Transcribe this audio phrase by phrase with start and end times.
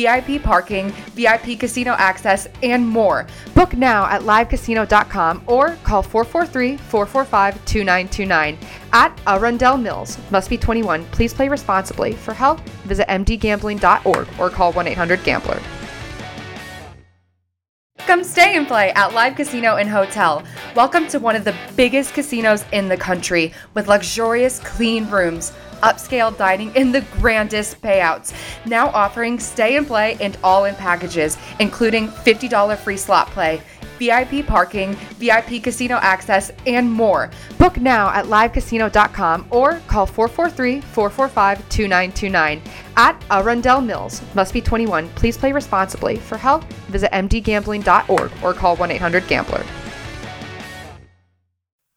[0.00, 3.26] VIP parking, VIP casino access, and more.
[3.54, 8.58] Book now at livecasino.com or call 443 445 2929
[8.92, 10.18] at Arundel Mills.
[10.30, 11.04] Must be 21.
[11.06, 12.12] Please play responsibly.
[12.12, 15.60] For help, visit mdgambling.org or call 1 800 Gambler.
[18.06, 20.42] Come stay and play at Live Casino and Hotel.
[20.74, 25.52] Welcome to one of the biggest casinos in the country with luxurious, clean rooms,
[25.82, 28.32] upscale dining, and the grandest payouts.
[28.66, 33.60] Now offering stay and play and all in packages, including $50 free slot play.
[34.00, 37.30] VIP parking, VIP casino access, and more.
[37.58, 42.62] Book now at livecasino.com or call 443 445 2929
[42.96, 44.22] at Arundel Mills.
[44.34, 45.08] Must be 21.
[45.10, 46.16] Please play responsibly.
[46.16, 49.62] For help, visit mdgambling.org or call 1 800 Gambler.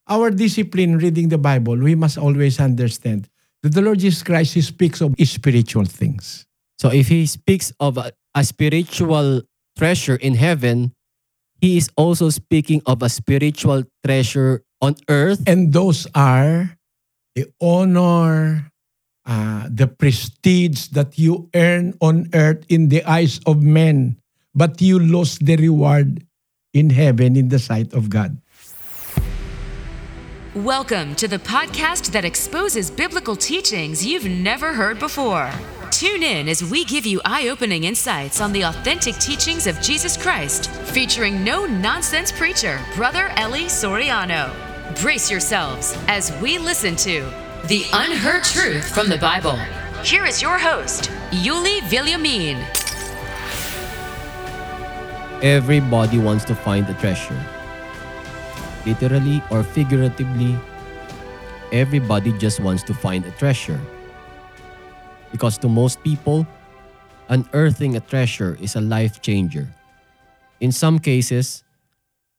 [0.05, 3.29] Our discipline reading the Bible, we must always understand
[3.64, 6.45] the Lord Jesus Christ he speaks of spiritual things.
[6.78, 9.42] So if he speaks of a, a spiritual
[9.78, 10.92] treasure in heaven,
[11.61, 15.41] he is also speaking of a spiritual treasure on earth.
[15.47, 16.75] And those are
[17.36, 18.69] the honor,
[19.25, 24.19] uh, the prestige that you earn on earth in the eyes of men,
[24.53, 26.28] but you lose the reward
[26.73, 28.36] in heaven in the sight of God.
[30.55, 35.49] Welcome to the podcast that exposes biblical teachings you've never heard before.
[35.89, 40.15] Tune in as we give you eye opening insights on the authentic teachings of Jesus
[40.15, 44.53] Christ, featuring no nonsense preacher, Brother Eli Soriano.
[45.01, 47.21] Brace yourselves as we listen to
[47.65, 49.57] the unheard truth from the Bible.
[50.03, 52.63] Here is your host, Yuli Villamin.
[55.41, 57.43] Everybody wants to find a treasure.
[58.85, 60.57] Literally or figuratively,
[61.71, 63.79] everybody just wants to find a treasure.
[65.31, 66.45] Because to most people,
[67.29, 69.73] unearthing a treasure is a life changer.
[70.59, 71.63] In some cases,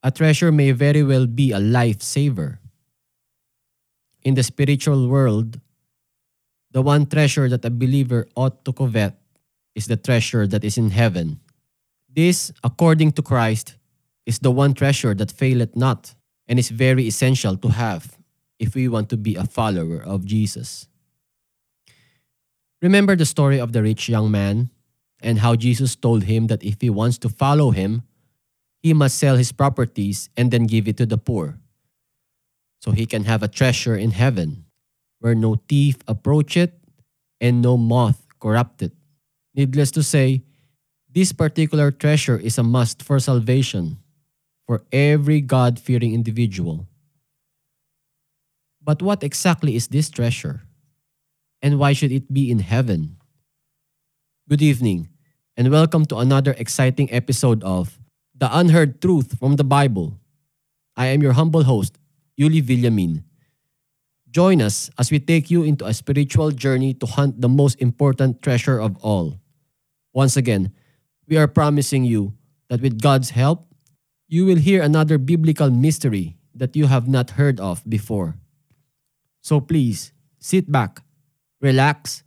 [0.02, 2.58] a treasure may very well be a lifesaver.
[4.22, 5.60] In the spiritual world,
[6.70, 9.14] the one treasure that a believer ought to covet
[9.74, 11.40] is the treasure that is in heaven.
[12.08, 13.76] This, according to Christ,
[14.26, 16.14] is the one treasure that faileth not
[16.46, 18.18] and is very essential to have
[18.58, 20.88] if we want to be a follower of Jesus.
[22.82, 24.70] Remember the story of the rich young man
[25.20, 28.02] and how Jesus told him that if he wants to follow him,
[28.82, 31.58] he must sell his properties and then give it to the poor
[32.84, 34.66] so he can have a treasure in heaven
[35.20, 36.76] where no thief approach it
[37.40, 38.92] and no moth corrupt it.
[39.54, 40.44] Needless to say,
[41.08, 44.03] this particular treasure is a must for salvation
[44.66, 46.88] for every God fearing individual.
[48.82, 50.62] But what exactly is this treasure?
[51.62, 53.16] And why should it be in heaven?
[54.48, 55.08] Good evening,
[55.56, 57.98] and welcome to another exciting episode of
[58.36, 60.20] The Unheard Truth from the Bible.
[60.96, 61.96] I am your humble host,
[62.38, 63.24] Yuli Villamin.
[64.30, 68.42] Join us as we take you into a spiritual journey to hunt the most important
[68.42, 69.40] treasure of all.
[70.12, 70.72] Once again,
[71.28, 72.34] we are promising you
[72.68, 73.64] that with God's help,
[74.28, 78.36] you will hear another biblical mystery that you have not heard of before.
[79.42, 81.02] So please sit back,
[81.60, 82.22] relax,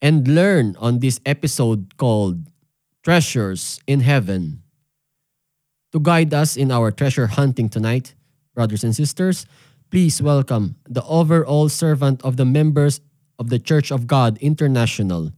[0.00, 2.48] and learn on this episode called
[3.02, 4.62] Treasures in Heaven.
[5.92, 8.14] To guide us in our treasure hunting tonight,
[8.54, 9.46] brothers and sisters,
[9.90, 13.00] please welcome the overall servant of the members
[13.38, 15.32] of the Church of God International,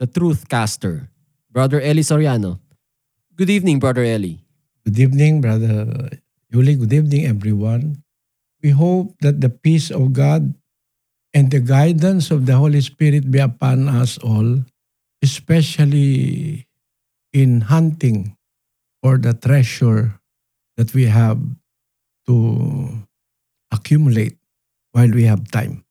[0.00, 1.10] the Truth Caster,
[1.50, 2.58] Brother Eli Soriano.
[3.36, 4.43] Good evening, Brother Eli.
[4.84, 6.12] Good evening, Brother
[6.52, 6.76] Yuli.
[6.76, 8.04] Good evening, everyone.
[8.60, 10.52] We hope that the peace of God
[11.32, 14.60] and the guidance of the Holy Spirit be upon us all,
[15.24, 16.68] especially
[17.32, 18.36] in hunting
[19.00, 20.20] for the treasure
[20.76, 21.40] that we have
[22.28, 23.08] to
[23.72, 24.36] accumulate
[24.92, 25.88] while we have time.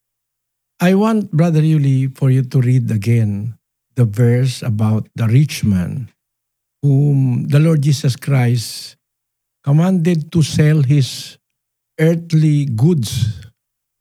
[0.78, 3.58] I want, Brother Yuli, for you to read again
[3.98, 6.14] the verse about the rich man
[6.84, 8.98] whom the Lord Jesus Christ
[9.64, 11.40] commanded to sell his
[11.98, 13.40] earthly goods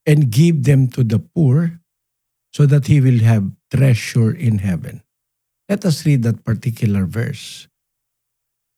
[0.05, 1.79] and give them to the poor
[2.53, 5.01] so that he will have treasure in heaven.
[5.69, 7.69] Let us read that particular verse.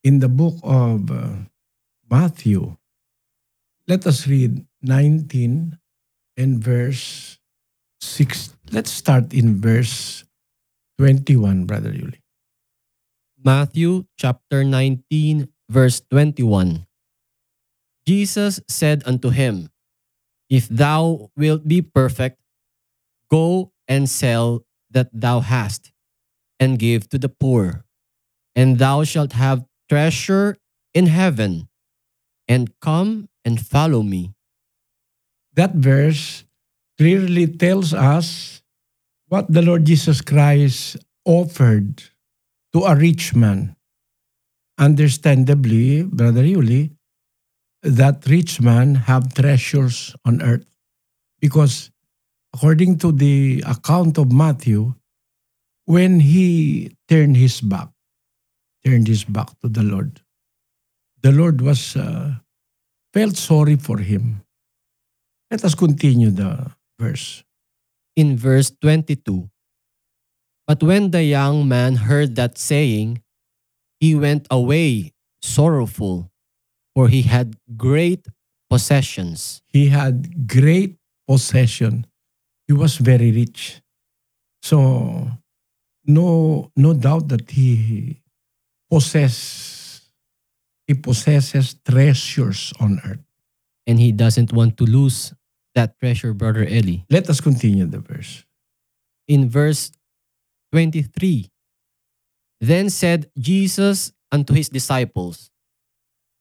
[0.04, 1.48] In the book of uh,
[2.10, 2.76] Matthew,
[3.88, 5.78] let us read 19
[6.36, 7.38] and verse
[8.00, 8.54] 6.
[8.70, 10.24] Let's start in verse
[10.98, 12.23] 21, Brother Yuli.
[13.44, 16.88] Matthew chapter 19, verse 21.
[18.08, 19.68] Jesus said unto him,
[20.48, 22.40] If thou wilt be perfect,
[23.28, 25.92] go and sell that thou hast,
[26.58, 27.84] and give to the poor,
[28.56, 30.56] and thou shalt have treasure
[30.96, 31.68] in heaven,
[32.48, 34.32] and come and follow me.
[35.52, 36.48] That verse
[36.96, 38.62] clearly tells us
[39.28, 40.96] what the Lord Jesus Christ
[41.28, 42.13] offered
[42.74, 43.76] to a rich man.
[44.78, 46.90] Understandably, Brother Yuli,
[47.82, 50.66] that rich man have treasures on earth
[51.40, 51.90] because
[52.54, 54.94] according to the account of Matthew,
[55.86, 57.88] when he turned his back,
[58.84, 60.20] turned his back to the Lord,
[61.22, 62.34] the Lord was uh,
[63.12, 64.42] felt sorry for him.
[65.50, 67.44] Let us continue the verse.
[68.16, 69.50] in verse 22.
[70.66, 73.22] But when the young man heard that saying,
[74.00, 75.12] he went away
[75.42, 76.30] sorrowful,
[76.94, 78.26] for he had great
[78.70, 79.62] possessions.
[79.68, 80.96] He had great
[81.28, 82.06] possession.
[82.66, 83.82] He was very rich.
[84.62, 85.28] So
[86.06, 88.20] no no doubt that he
[88.90, 90.10] possess
[90.86, 93.24] he possesses treasures on earth.
[93.86, 95.34] And he doesn't want to lose
[95.74, 97.04] that treasure, Brother Eli.
[97.10, 98.44] Let us continue the verse.
[99.28, 99.92] In verse
[100.74, 101.54] 23,
[102.58, 105.54] then said Jesus unto his disciples,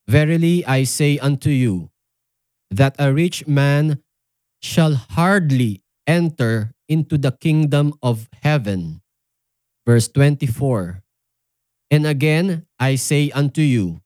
[0.09, 1.93] Verily I say unto you,
[2.73, 4.01] that a rich man
[4.57, 9.05] shall hardly enter into the kingdom of heaven.
[9.85, 11.03] Verse 24,
[11.91, 14.01] And again I say unto you,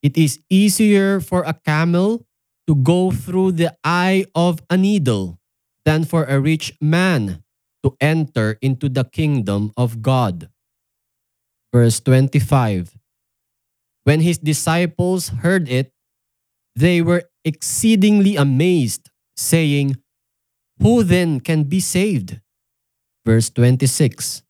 [0.00, 2.24] it is easier for a camel
[2.66, 5.38] to go through the eye of a needle
[5.84, 7.44] than for a rich man
[7.82, 10.48] to enter into the kingdom of God.
[11.72, 12.98] Verse 25
[14.04, 15.92] When his disciples heard it,
[16.74, 19.96] they were exceedingly amazed, saying,
[20.80, 22.40] Who then can be saved?
[23.24, 24.42] Verse 26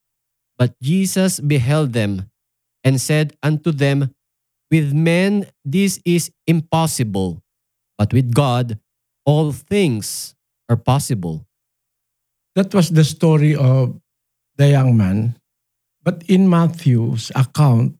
[0.58, 2.30] But Jesus beheld them
[2.84, 4.14] and said unto them,
[4.70, 7.42] With men this is impossible,
[7.98, 8.78] but with God
[9.26, 10.34] all things
[10.68, 11.46] are possible.
[12.54, 14.00] That was the story of
[14.56, 15.38] the young man.
[16.02, 17.96] But in Matthew's account,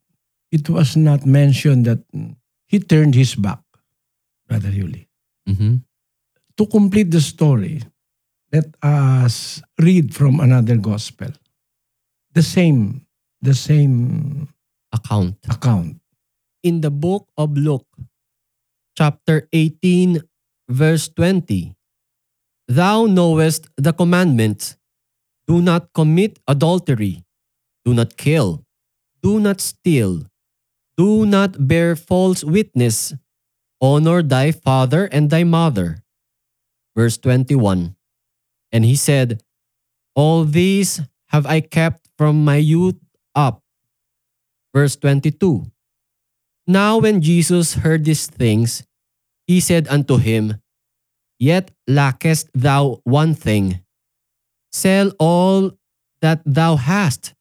[0.50, 2.02] it was not mentioned that
[2.66, 3.60] he turned his back,
[4.48, 5.06] Brother Yuli.
[5.48, 5.84] Mhm.
[6.56, 7.82] To complete the story,
[8.52, 11.30] let us read from another gospel.
[12.34, 13.06] The same,
[13.42, 14.48] the same
[14.92, 15.38] Account.
[15.48, 15.96] account.
[16.62, 17.88] in the book of Luke,
[18.92, 20.20] chapter 18,
[20.68, 21.72] verse 20.
[22.70, 24.78] Thou knowest the commandments
[25.50, 27.26] do not commit adultery,
[27.84, 28.62] do not kill,
[29.26, 30.30] do not steal,
[30.96, 33.12] do not bear false witness,
[33.82, 36.04] honor thy father and thy mother.
[36.94, 37.96] Verse 21.
[38.70, 39.42] And he said,
[40.14, 41.02] All these
[41.34, 43.02] have I kept from my youth
[43.34, 43.64] up.
[44.72, 45.66] Verse 22.
[46.68, 48.86] Now when Jesus heard these things,
[49.48, 50.62] he said unto him,
[51.40, 53.80] Yet lackest thou one thing.
[54.70, 55.72] Sell all
[56.20, 57.32] that thou hast,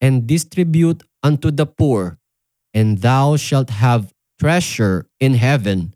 [0.00, 2.18] and distribute unto the poor,
[2.74, 5.94] and thou shalt have treasure in heaven.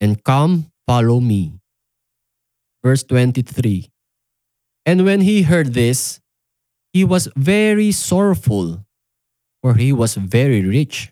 [0.00, 1.58] And come, follow me.
[2.84, 3.90] Verse 23
[4.86, 6.20] And when he heard this,
[6.92, 8.86] he was very sorrowful,
[9.62, 11.10] for he was very rich.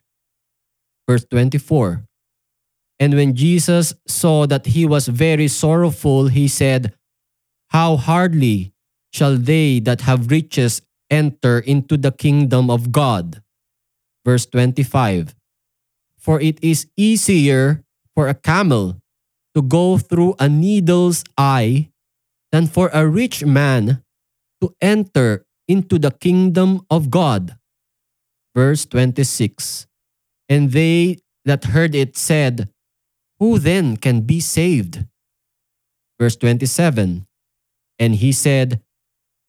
[1.08, 2.05] Verse 24
[2.98, 6.94] And when Jesus saw that he was very sorrowful, he said,
[7.68, 8.72] How hardly
[9.12, 13.42] shall they that have riches enter into the kingdom of God?
[14.24, 15.34] Verse 25
[16.18, 17.84] For it is easier
[18.14, 19.00] for a camel
[19.54, 21.90] to go through a needle's eye
[22.50, 24.02] than for a rich man
[24.60, 27.56] to enter into the kingdom of God.
[28.54, 29.86] Verse 26
[30.48, 32.68] And they that heard it said,
[33.38, 35.04] Who then can be saved?
[36.18, 37.26] Verse 27
[37.98, 38.80] And he said,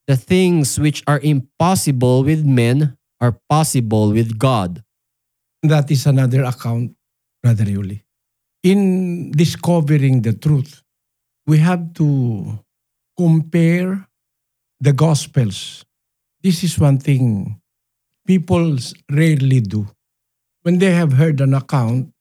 [0.08, 4.84] The things which are impossible with men are possible with God.
[5.64, 6.96] That is another account,
[7.42, 8.04] Brother Yuli.
[8.64, 10.84] In discovering the truth,
[11.46, 12.60] we have to
[13.18, 14.08] compare
[14.80, 15.86] the Gospels.
[16.44, 17.60] This is one thing
[18.28, 18.78] people
[19.10, 19.88] rarely do.
[20.64, 22.12] When they have heard an account,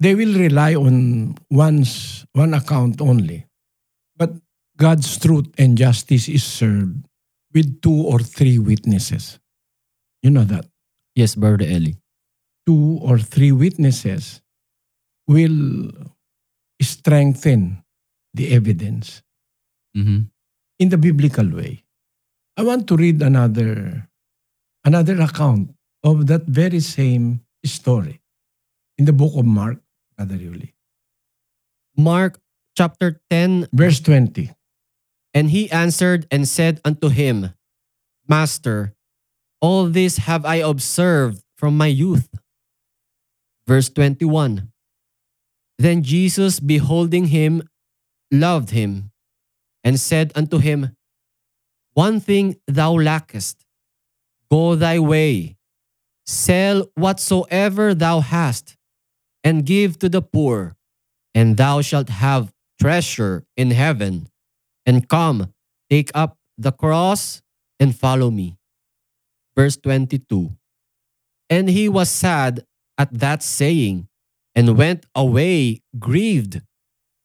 [0.00, 3.46] they will rely on one's, one account only.
[4.16, 4.32] But
[4.76, 7.06] God's truth and justice is served
[7.54, 9.38] with two or three witnesses.
[10.22, 10.66] You know that.
[11.14, 11.92] Yes, Brother Eli.
[12.66, 14.42] Two or three witnesses
[15.26, 15.90] will
[16.82, 17.82] strengthen
[18.34, 19.22] the evidence
[19.96, 20.28] Mm-hmm.
[20.78, 21.82] in the biblical way.
[22.58, 24.04] I want to read another
[24.84, 25.72] another account
[26.04, 28.20] of that very same story
[28.98, 29.80] in the book of Mark,
[30.16, 30.38] Brother
[31.96, 32.40] Mark
[32.76, 34.50] chapter 10, Verse 20.
[35.34, 37.52] and he answered and said unto him,
[38.28, 38.94] Master,
[39.60, 42.28] all this have I observed from my youth.
[43.66, 44.72] Verse 21.
[45.78, 47.62] Then Jesus, beholding him,
[48.32, 49.10] loved him,
[49.84, 50.96] and said unto him,
[51.92, 53.64] One thing thou lackest.
[54.50, 55.56] Go thy way,
[56.24, 58.75] sell whatsoever thou hast,
[59.46, 60.74] and give to the poor,
[61.32, 64.26] and thou shalt have treasure in heaven.
[64.84, 65.54] And come,
[65.88, 67.42] take up the cross
[67.78, 68.58] and follow me.
[69.54, 70.50] Verse 22.
[71.48, 72.66] And he was sad
[72.98, 74.08] at that saying,
[74.56, 76.62] and went away grieved,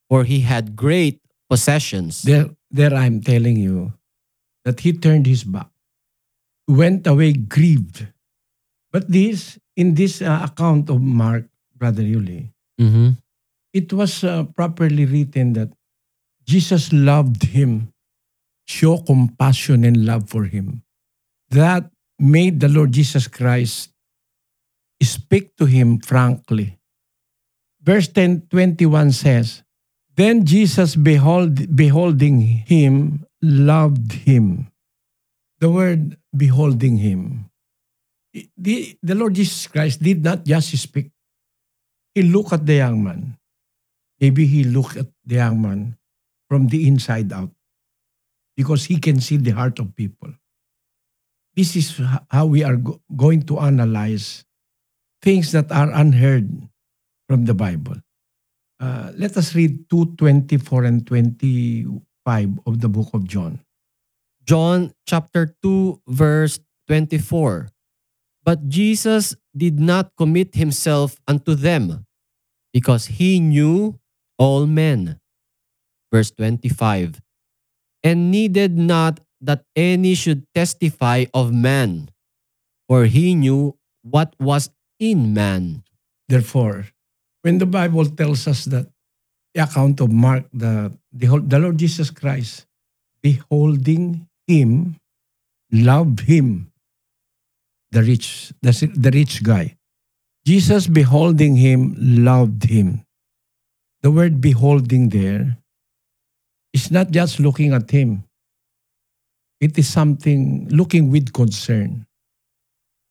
[0.07, 2.21] for he had great possessions.
[2.21, 3.93] There, there I'm telling you
[4.63, 5.69] that he turned his back,
[6.67, 8.05] went away grieved.
[8.91, 11.50] But this, in this uh, account of Mark,
[11.81, 13.17] Brother Yuli, Mhm.
[13.73, 15.73] it was uh, properly written that
[16.45, 17.89] Jesus loved him,
[18.69, 20.83] show compassion and love for him.
[21.49, 23.89] That made the Lord Jesus Christ
[25.01, 26.77] speak to him frankly.
[27.81, 29.63] Verse 10, 21 says,
[30.15, 34.69] Then Jesus behold, beholding him, loved him.
[35.59, 37.49] The word beholding him.
[38.55, 41.09] The, the Lord Jesus Christ did not just speak.
[42.13, 43.37] He looked at the young man.
[44.19, 45.97] Maybe he looked at the young man
[46.47, 47.51] from the inside out
[48.55, 50.29] because he can see the heart of people.
[51.55, 51.99] This is
[52.29, 54.45] how we are go- going to analyze
[55.21, 56.51] things that are unheard
[57.27, 57.95] from the Bible.
[58.79, 63.59] Uh, let us read 2.24 and 25 of the book of John.
[64.43, 67.69] John chapter 2, verse 24.
[68.43, 72.05] But Jesus did not commit himself unto them,
[72.73, 73.99] because he knew
[74.37, 75.19] all men.
[76.11, 77.21] Verse 25.
[78.03, 82.09] And needed not that any should testify of man,
[82.87, 84.69] for he knew what was
[84.99, 85.83] in man.
[86.27, 86.87] Therefore,
[87.41, 88.87] when the Bible tells us that
[89.53, 92.65] the account of Mark, the, the, the Lord Jesus Christ,
[93.21, 94.97] beholding him,
[95.71, 96.70] loved him,
[97.91, 99.77] the rich, the, the rich guy.
[100.45, 103.05] Jesus beholding him, loved him.
[104.01, 105.57] The word beholding there
[106.73, 108.23] is not just looking at him.
[109.59, 112.07] It is something looking with concern,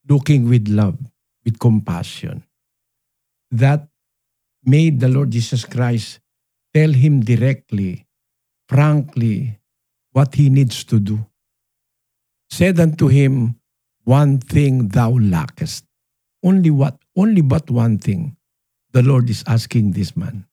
[0.09, 0.99] looking with love,
[1.45, 2.43] with compassion
[3.51, 3.87] that
[4.65, 6.21] made the Lord Jesus Christ
[6.75, 8.07] tell him directly,
[8.69, 9.59] frankly,
[10.13, 11.25] what he needs to do.
[12.51, 13.60] Said unto him,
[14.05, 15.85] One thing thou lackest.
[16.43, 16.99] Only what?
[17.17, 18.37] Only but one thing.
[18.93, 20.47] The Lord is asking this man.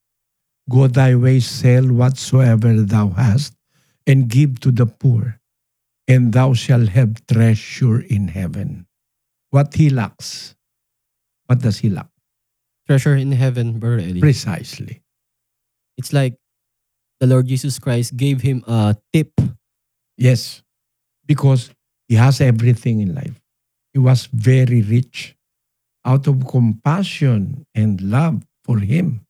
[0.70, 3.56] Go thy way, sell whatsoever thou hast,
[4.06, 5.40] and give to the poor,
[6.08, 8.86] and thou shalt have treasure in heaven.
[9.50, 10.56] What he lacks.
[11.48, 12.10] What does he lack?
[12.86, 14.20] Treasure in heaven, Brother Eli.
[14.20, 15.02] Precisely.
[15.98, 16.36] It's like
[17.20, 19.32] the Lord Jesus Christ gave him a tip.
[20.18, 20.62] Yes.
[21.26, 21.72] Because
[22.08, 23.40] he has everything in life.
[23.94, 25.36] He was very rich.
[26.06, 29.22] Out of compassion and love for him,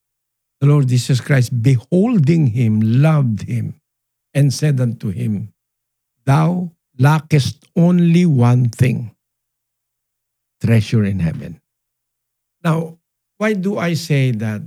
[0.62, 3.76] the Lord Jesus Christ, beholding him, loved him,
[4.34, 5.54] and said unto him,
[6.26, 9.16] Thou lackest only one thing
[10.62, 11.62] treasure in heaven.
[12.64, 12.98] Now,
[13.38, 14.62] why do I say that?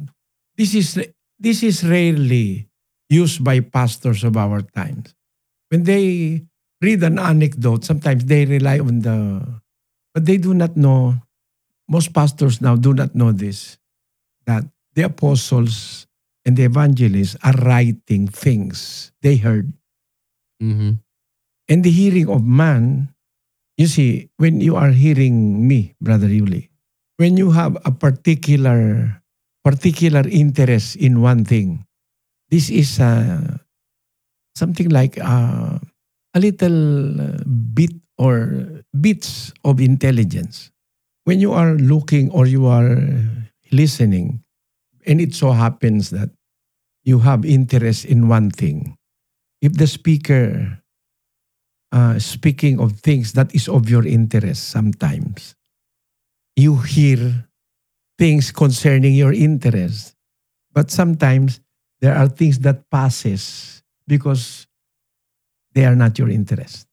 [0.57, 0.99] This is,
[1.38, 2.69] this is rarely
[3.09, 5.14] used by pastors of our times.
[5.69, 6.47] When they
[6.80, 9.44] read an anecdote, sometimes they rely on the,
[10.14, 11.14] but they do not know,
[11.88, 13.78] most pastors now do not know this,
[14.46, 16.06] that the apostles
[16.44, 19.72] and the evangelists are writing things they heard.
[20.62, 21.00] Mm-hmm.
[21.68, 23.14] And the hearing of man,
[23.76, 26.68] you see, when you are hearing me, Brother Yuli,
[27.16, 29.22] when you have a particular
[29.62, 31.84] particular interest in one thing,
[32.49, 33.58] this is uh,
[34.56, 35.78] something like uh,
[36.34, 37.42] a little uh,
[37.75, 40.70] bit or bits of intelligence.
[41.25, 42.96] When you are looking or you are
[43.72, 44.42] listening,
[45.06, 46.30] and it so happens that
[47.04, 48.96] you have interest in one thing,
[49.62, 50.80] if the speaker
[51.92, 55.54] uh, speaking of things that is of your interest sometimes.
[56.56, 57.46] You hear
[58.18, 60.14] things concerning your interest.
[60.72, 61.60] But sometimes
[62.00, 64.66] there are things that passes because
[65.74, 66.86] they are not your interest.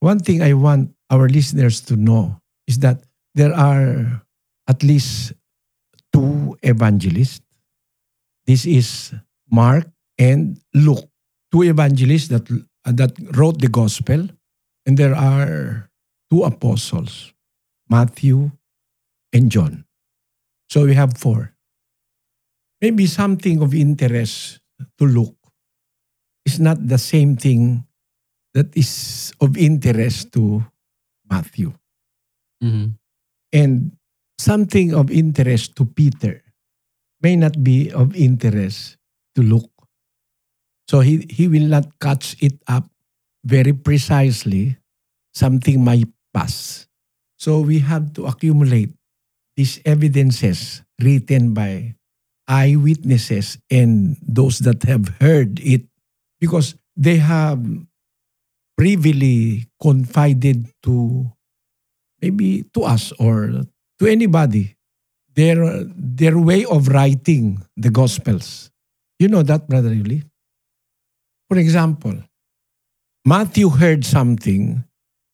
[0.00, 3.02] One thing I want our listeners to know is that
[3.34, 4.22] there are
[4.68, 5.32] at least
[6.12, 7.40] two evangelists.
[8.46, 9.14] This is
[9.50, 9.86] Mark
[10.18, 11.08] and Luke,
[11.52, 12.46] two evangelists that
[12.84, 14.28] that wrote the gospel,
[14.86, 15.90] and there are
[16.30, 17.32] two apostles,
[17.88, 18.50] Matthew
[19.32, 19.84] and John.
[20.70, 21.54] So we have four.
[22.80, 24.60] Maybe something of interest
[24.98, 25.37] to Luke
[26.48, 27.84] is not the same thing
[28.56, 30.64] that is of interest to
[31.28, 31.76] Matthew.
[32.64, 32.96] Mhm.
[33.52, 33.92] And
[34.40, 36.40] something of interest to Peter
[37.20, 38.96] may not be of interest
[39.36, 39.70] to Luke.
[40.88, 42.88] So he, he will not catch it up
[43.44, 44.80] very precisely.
[45.36, 46.88] Something might pass.
[47.36, 48.96] So we have to accumulate
[49.54, 51.94] these evidences written by
[52.48, 55.87] eyewitnesses and those that have heard it
[56.40, 57.60] because they have
[58.76, 61.26] privily confided to
[62.22, 63.66] maybe to us or
[63.98, 64.76] to anybody
[65.34, 68.70] their their way of writing the gospels.
[69.18, 70.22] You know that brother Yuli?
[71.48, 72.14] for example
[73.24, 74.84] matthew heard something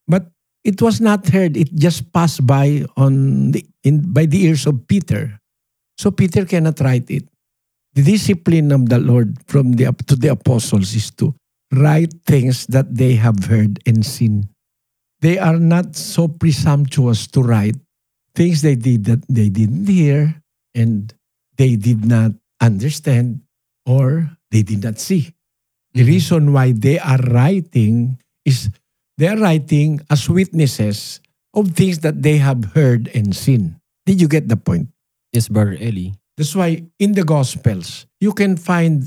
[0.06, 0.30] but
[0.64, 1.56] it was not heard.
[1.56, 5.38] It just passed by on the in by the ears of peter.
[6.00, 7.28] So peter cannot write it
[7.94, 11.34] the discipline of the lord from the to the apostles is to
[11.72, 14.48] write things that they have heard and seen
[15.20, 17.76] they are not so presumptuous to write
[18.34, 20.42] things they did that they didn't hear
[20.74, 21.14] and
[21.56, 23.40] they did not understand
[23.86, 25.32] or they did not see.
[25.94, 26.06] The Mhm.
[26.06, 28.68] reason why they are writing is
[29.16, 31.20] they are writing as witnesses
[31.54, 33.78] of things that they have heard and seen.
[34.04, 34.90] Did you get the point?
[35.32, 36.18] Yes, Brother Eli.
[36.36, 39.04] That's why in the Gospels, you can find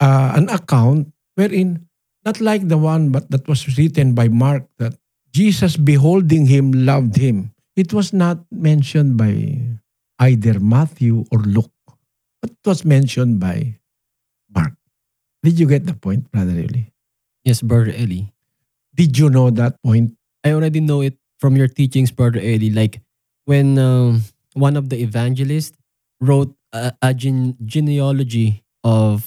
[0.00, 1.88] uh, an account wherein,
[2.24, 4.94] not like the one but that was written by Mark, that
[5.32, 7.52] Jesus beholding him loved him.
[7.76, 9.62] It was not mentioned by
[10.18, 11.70] either Matthew or Luke,
[12.42, 13.78] but it was mentioned by
[14.54, 14.74] Mark.
[15.42, 16.90] Did you get the point, Brother Eli?
[17.44, 18.34] Yes, Brother Eli.
[18.94, 20.14] Did you know that point?
[20.44, 22.74] I already know it from your teachings, Brother Eli.
[22.74, 23.00] Like
[23.44, 24.22] when um,
[24.54, 25.78] one of the evangelists
[26.20, 29.24] wrote a, a gene- genealogy of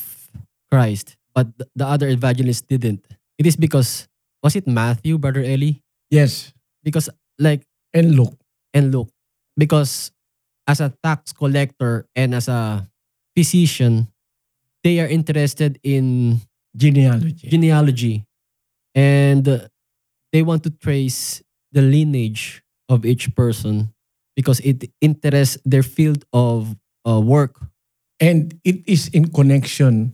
[0.71, 3.05] Christ, but th- the other evangelists didn't.
[3.37, 4.07] It is because
[4.43, 5.81] was it Matthew, Brother Eli?
[6.09, 6.53] Yes.
[6.83, 8.37] Because like And Luke.
[8.73, 9.09] and Luke,
[9.57, 10.11] because
[10.67, 12.87] as a tax collector and as a
[13.35, 14.07] physician,
[14.83, 16.39] they are interested in
[16.75, 17.49] Genealogy.
[17.49, 18.23] genealogy
[18.95, 19.67] and uh,
[20.31, 23.93] they want to trace the lineage of each person
[24.35, 26.75] because it interests their field of
[27.07, 27.57] uh, work
[28.21, 30.13] And it is in connection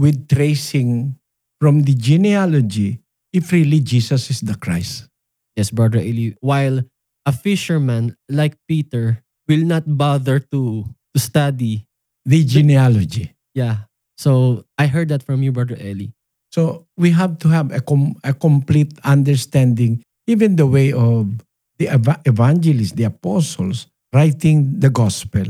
[0.00, 1.20] with tracing
[1.60, 5.08] from the genealogy if really Jesus is the Christ.
[5.56, 6.80] yes brother Eli while
[7.28, 11.84] a fisherman like Peter will not bother to to study
[12.24, 13.36] The genealogy.
[13.54, 13.84] yeah
[14.16, 16.14] so I heard that from you brother Eli
[16.52, 21.40] So we have to have a, com- a complete understanding, even the way of
[21.80, 25.48] the eva- evangelists, the apostles, writing the gospel.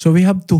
[0.00, 0.58] So we have to,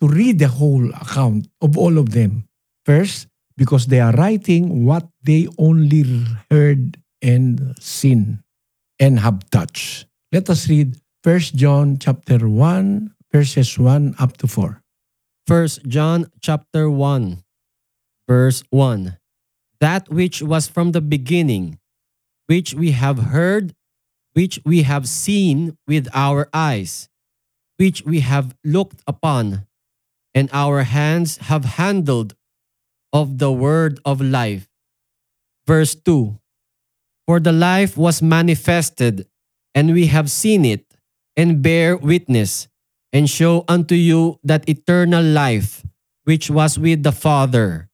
[0.00, 2.44] to read the whole account of all of them.
[2.84, 6.04] First, because they are writing what they only
[6.50, 8.44] heard and seen
[9.00, 10.06] and have touched.
[10.32, 14.82] Let us read 1 John chapter 1, verses 1 up to 4.
[15.46, 17.44] First John chapter 1
[18.28, 19.18] verse 1
[19.80, 21.78] That which was from the beginning
[22.46, 23.74] which we have heard
[24.32, 27.08] which we have seen with our eyes
[27.76, 29.66] which we have looked upon
[30.34, 32.34] and our hands have handled
[33.12, 34.68] of the word of life
[35.66, 36.38] verse 2
[37.26, 39.26] For the life was manifested
[39.74, 40.86] and we have seen it
[41.36, 42.68] and bear witness
[43.12, 45.84] and show unto you that eternal life
[46.24, 47.88] which was with the Father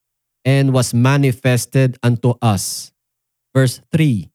[0.45, 2.93] and was manifested unto us.
[3.55, 4.31] Verse 3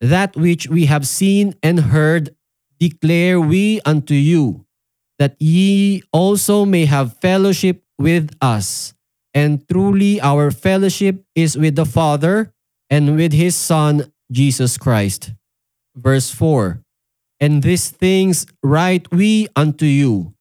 [0.00, 2.34] That which we have seen and heard
[2.80, 4.66] declare we unto you,
[5.18, 8.94] that ye also may have fellowship with us.
[9.34, 12.52] And truly our fellowship is with the Father
[12.90, 15.32] and with his Son, Jesus Christ.
[15.94, 16.80] Verse 4
[17.40, 20.34] And these things write we unto you,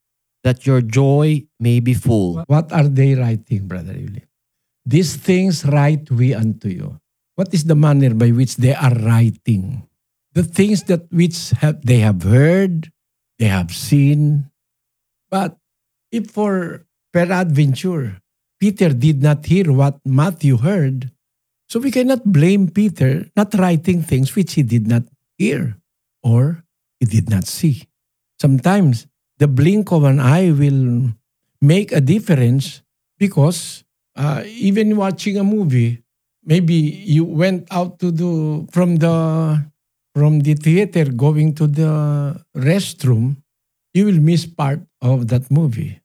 [0.44, 2.44] that your joy may be full.
[2.48, 4.24] What are they writing, Brother Yuli?
[4.86, 6.98] These things write we unto you.
[7.38, 9.86] what is the manner by which they are writing?
[10.34, 12.90] The things that which have, they have heard,
[13.38, 14.50] they have seen.
[15.30, 15.58] But
[16.12, 18.22] if for peradventure,
[18.60, 21.12] Peter did not hear what Matthew heard,
[21.70, 25.04] so we cannot blame Peter not writing things which he did not
[25.38, 25.78] hear
[26.24, 26.64] or
[27.00, 27.88] he did not see.
[28.40, 31.12] Sometimes the blink of an eye will
[31.62, 32.82] make a difference
[33.20, 33.84] because
[34.16, 36.04] uh, even watching a movie,
[36.44, 39.62] maybe you went out to the from the
[40.16, 43.38] from the theater going to the restroom,
[43.98, 45.98] you will miss part of that movie.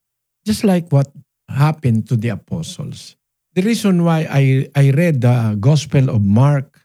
[0.48, 1.12] Just like what
[1.44, 3.16] happened to the apostles.
[3.52, 6.80] The reason why I, I read the Gospel of Mark,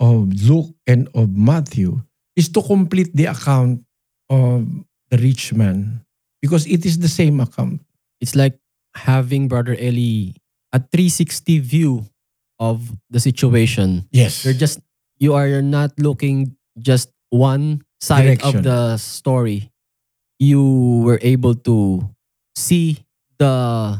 [0.00, 2.00] of Luke, and of Matthew
[2.34, 3.84] is to complete the account
[4.32, 4.64] of
[5.12, 6.00] the rich man
[6.40, 7.84] because it is the same account.
[8.20, 8.56] It's like
[8.96, 10.32] having Brother Eli
[10.72, 12.08] a 360 view
[12.58, 14.08] of the situation.
[14.10, 14.44] Yes.
[14.44, 14.80] You're just
[15.18, 18.56] you are not looking just one side Direction.
[18.56, 19.70] of the story.
[20.38, 22.10] You were able to
[22.54, 23.04] see
[23.38, 23.98] the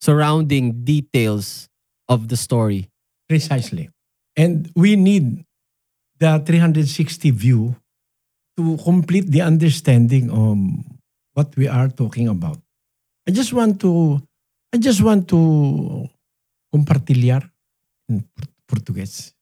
[0.00, 1.68] surrounding details
[2.08, 2.88] of the story.
[3.28, 3.90] Precisely.
[4.36, 5.44] And we need
[6.18, 7.76] the 360 view
[8.56, 10.58] to complete the understanding of
[11.34, 12.58] what we are talking about.
[13.28, 14.20] I just want to
[14.74, 16.08] I just want to
[16.74, 17.42] compartilhar
[18.08, 18.24] in
[18.66, 19.32] Portuguese.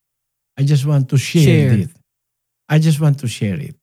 [0.57, 1.79] I just want to share, Share.
[1.79, 1.89] it.
[2.69, 3.75] I just want to share it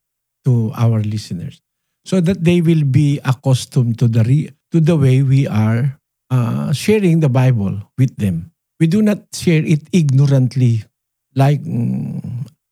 [0.44, 1.60] to our listeners
[2.04, 5.98] so that they will be accustomed to the re- to the way we are
[6.30, 8.52] uh, sharing the Bible with them.
[8.80, 10.84] We do not share it ignorantly
[11.34, 12.20] like mm,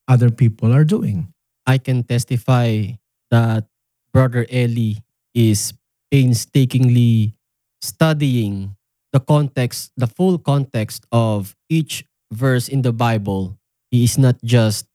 [0.08, 1.32] other people are doing.
[1.66, 2.98] I can testify
[3.30, 3.66] that
[4.12, 5.00] Brother Eli
[5.34, 5.72] is
[6.10, 7.34] painstakingly
[7.80, 8.76] studying
[9.12, 13.56] the context, the full context of each verse in the Bible.
[13.90, 14.86] He is not just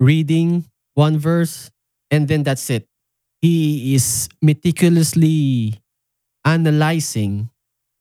[0.00, 1.70] reading one verse
[2.10, 2.88] and then that's it.
[3.40, 5.80] He is meticulously
[6.44, 7.50] analyzing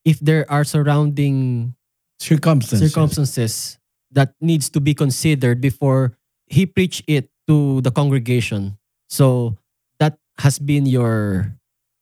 [0.06, 1.74] if there are surrounding
[2.20, 2.92] Circumstances.
[2.94, 3.78] circumstances
[4.12, 6.14] that needs to be considered before
[6.48, 8.78] he preach it to the congregation.
[9.10, 9.58] So
[10.00, 11.54] that has been your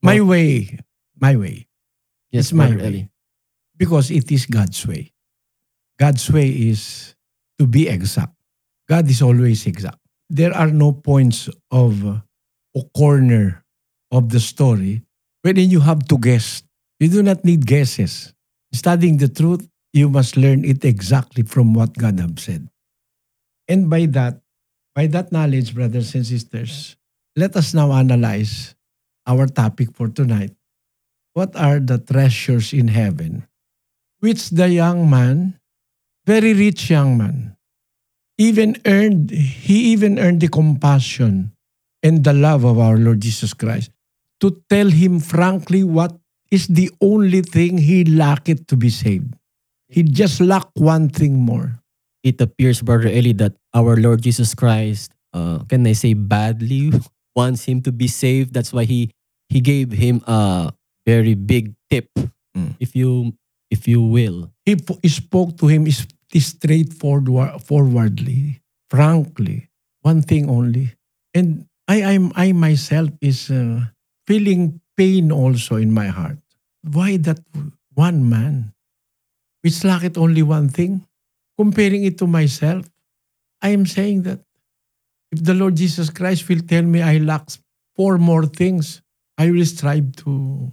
[0.04, 0.80] My way.
[1.20, 1.68] My way.
[2.32, 3.10] yes, It's my way.
[3.78, 5.12] Because it is God's way.
[5.98, 7.16] God's way is
[7.58, 8.34] to be exact.
[8.88, 9.98] God is always exact.
[10.30, 12.22] There are no points of
[12.74, 13.64] or corner
[14.12, 15.02] of the story
[15.42, 16.64] wherein you have to guess.
[17.00, 18.34] You do not need guesses.
[18.74, 22.68] Studying the truth, you must learn it exactly from what God have said.
[23.68, 24.42] And by that,
[24.96, 26.96] by that knowledge, brothers and sisters,
[27.36, 28.76] let us now analyze
[29.26, 30.54] our topic for tonight.
[31.34, 33.48] What are the treasures in heaven?
[34.20, 35.60] Which the young man,
[36.26, 37.58] very rich young man,
[38.38, 41.53] even earned, he even earned the compassion
[42.04, 43.90] and the love of our Lord Jesus Christ
[44.42, 46.12] to tell him frankly what
[46.52, 49.34] is the only thing he lacked to be saved.
[49.88, 51.80] He just lacked one thing more.
[52.24, 56.92] It appears, Brother Eli, that our Lord Jesus Christ, uh, can I say badly,
[57.36, 58.54] wants him to be saved.
[58.54, 59.12] That's why he
[59.50, 60.74] he gave him a
[61.06, 62.10] very big tip,
[62.54, 62.76] Mm.
[62.80, 63.34] if you
[63.72, 64.54] if you will.
[64.66, 66.06] He, he spoke to him is
[66.38, 69.70] straightforward, forwardly, frankly,
[70.02, 70.94] one thing only.
[71.34, 73.82] And I, I'm, I myself is uh,
[74.28, 76.38] feeling pain also in my heart.
[76.84, 77.40] Why that
[77.94, 78.74] one man,
[79.62, 81.06] which lacked only one thing?
[81.58, 82.86] Comparing it to myself,
[83.62, 84.40] I am saying that
[85.32, 87.48] if the Lord Jesus Christ will tell me I lack
[87.96, 89.02] four more things,
[89.38, 90.72] I will strive to.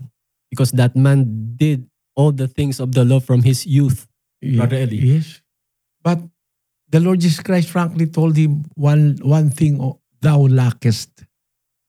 [0.51, 4.07] Because that man did all the things of the law from his youth.
[4.43, 5.21] Brother Eli.
[5.21, 5.43] Yes.
[6.03, 6.21] But
[6.89, 9.79] the Lord Jesus Christ frankly told him one one thing
[10.21, 11.25] thou lackest.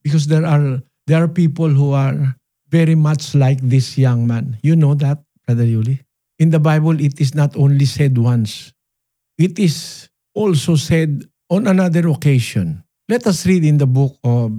[0.03, 2.35] Because there are there are people who are
[2.69, 4.57] very much like this young man.
[4.63, 5.99] You know that, Brother Yuli?
[6.39, 8.73] In the Bible, it is not only said once.
[9.37, 12.83] It is also said on another occasion.
[13.09, 14.55] Let us read in the book of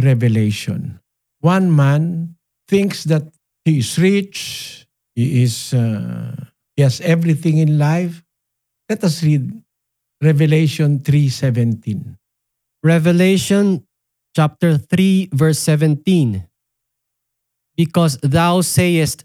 [0.00, 0.98] Revelation.
[1.40, 2.36] One man
[2.68, 3.28] thinks that
[3.64, 6.34] he is rich, he is uh,
[6.74, 8.24] he has everything in life.
[8.88, 9.52] Let us read
[10.22, 12.16] Revelation 3:17.
[12.82, 13.86] Revelation
[14.34, 16.48] chapter 3, verse 17.
[17.76, 19.24] Because thou sayest,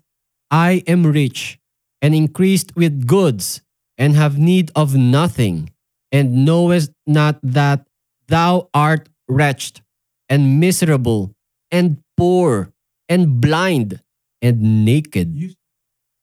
[0.52, 1.60] I am rich
[2.02, 3.62] and increased with goods
[3.98, 5.72] and have need of nothing,
[6.12, 7.88] and knowest not that
[8.28, 9.82] thou art wretched
[10.30, 11.34] and miserable
[11.72, 12.72] and poor
[13.10, 14.00] and blind
[14.41, 15.36] and naked.
[15.36, 15.52] You,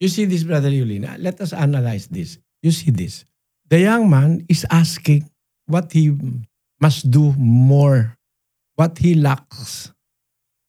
[0.01, 1.17] you see this, Brother Yulina?
[1.19, 2.39] Let us analyze this.
[2.63, 3.25] You see this.
[3.69, 5.29] the young man is asking
[5.67, 6.15] what he
[6.81, 8.17] must do more,
[8.75, 9.93] what he lacks.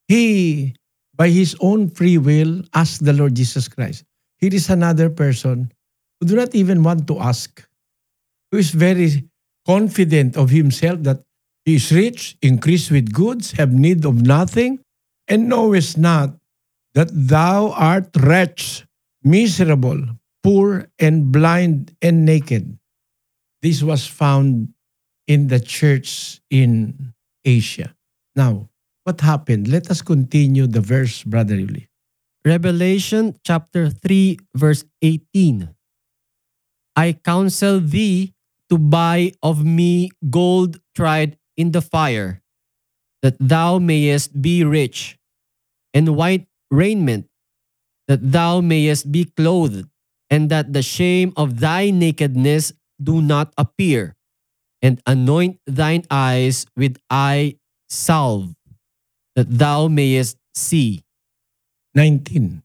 [0.07, 0.75] He,
[1.15, 4.03] by his own free will, asked the Lord Jesus Christ.
[4.37, 5.71] Here is another person
[6.19, 7.65] who do not even want to ask,
[8.51, 9.25] who is very
[9.65, 11.23] confident of himself that
[11.65, 14.79] he is rich, increased with goods, have need of nothing,
[15.27, 16.37] and knowest not
[16.93, 18.87] that thou art wretched,
[19.23, 19.99] miserable,
[20.43, 22.77] poor, and blind, and naked.
[23.63, 24.74] This was found
[25.27, 27.95] in the church in Asia.
[28.35, 28.69] Now,
[29.03, 29.67] what happened?
[29.67, 31.87] Let us continue the verse, Brother Yuli.
[32.43, 35.69] Revelation chapter 3, verse 18.
[36.95, 38.33] I counsel thee
[38.69, 42.41] to buy of me gold tried in the fire,
[43.21, 45.17] that thou mayest be rich,
[45.93, 47.27] and white raiment,
[48.07, 49.87] that thou mayest be clothed,
[50.29, 54.14] and that the shame of thy nakedness do not appear,
[54.85, 57.57] and anoint thine eyes with eye
[57.89, 58.53] salve,
[59.33, 61.01] that thou mayest see.
[61.97, 62.61] 19.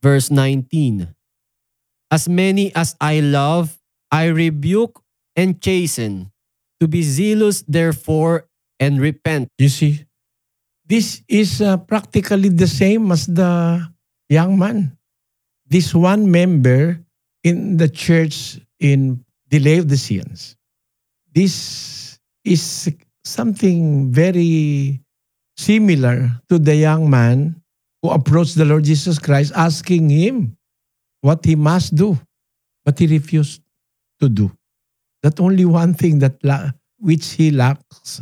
[0.00, 1.12] verse 19.
[2.10, 3.76] As many as I love,
[4.10, 5.04] I rebuke
[5.36, 6.32] and chasten.
[6.80, 8.48] To be zealous, therefore,
[8.80, 9.48] and repent.
[9.58, 10.02] You see,
[10.88, 13.86] this is uh, practically the same as the
[14.28, 14.98] young man.
[15.68, 16.98] This one member
[17.44, 20.56] in the church in the Laodiceans.
[21.34, 22.92] This is
[23.24, 25.00] something very
[25.56, 27.56] similar to the young man
[28.02, 30.56] who approached the Lord Jesus Christ asking him
[31.20, 32.18] what he must do.
[32.84, 33.62] But he refused
[34.20, 34.50] to do.
[35.22, 36.34] That only one thing that
[36.98, 38.20] which he lacks,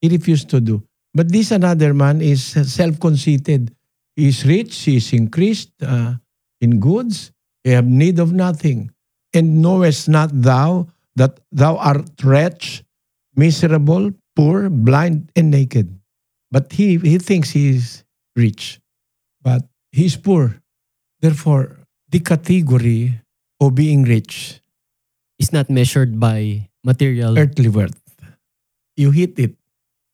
[0.00, 0.82] he refused to do.
[1.14, 3.74] But this another man is self-conceited.
[4.14, 6.14] He is rich, he is increased uh,
[6.60, 7.32] in goods,
[7.64, 8.90] he have need of nothing.
[9.34, 10.86] And knowest not thou
[11.18, 12.86] that thou art wretched,
[13.34, 15.90] miserable, poor, blind, and naked.
[16.50, 18.04] But he, he thinks he is
[18.36, 18.80] rich,
[19.42, 20.62] but he is poor.
[21.20, 21.76] Therefore,
[22.08, 23.20] the category
[23.60, 24.62] of being rich,
[25.38, 27.38] Is not measured by material.
[27.38, 27.98] earthly worth,
[28.96, 29.54] you hit it.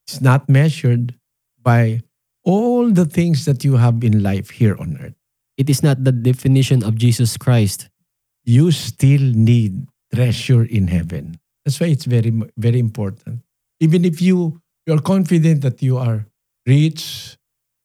[0.05, 1.17] It's not measured
[1.63, 2.05] by
[2.45, 5.17] all the things that you have in life here on earth.
[5.57, 7.89] It is not the definition of Jesus Christ.
[8.45, 11.41] You still need treasure in heaven.
[11.65, 13.41] That's why it's very, very important.
[13.81, 16.27] Even if you you're confident that you are
[16.67, 17.37] rich,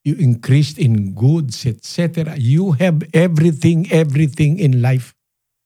[0.03, 2.35] you increased in goods, etc.
[2.37, 5.15] You have everything, everything in life.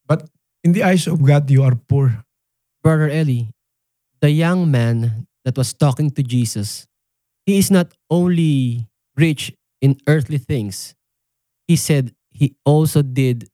[0.08, 0.30] But
[0.64, 2.24] in the eyes of God, you are poor.
[2.84, 3.50] Brother Eli,
[4.22, 6.86] the young man that was talking to Jesus,
[7.46, 10.94] he is not only rich in earthly things,
[11.68, 13.50] he said he also did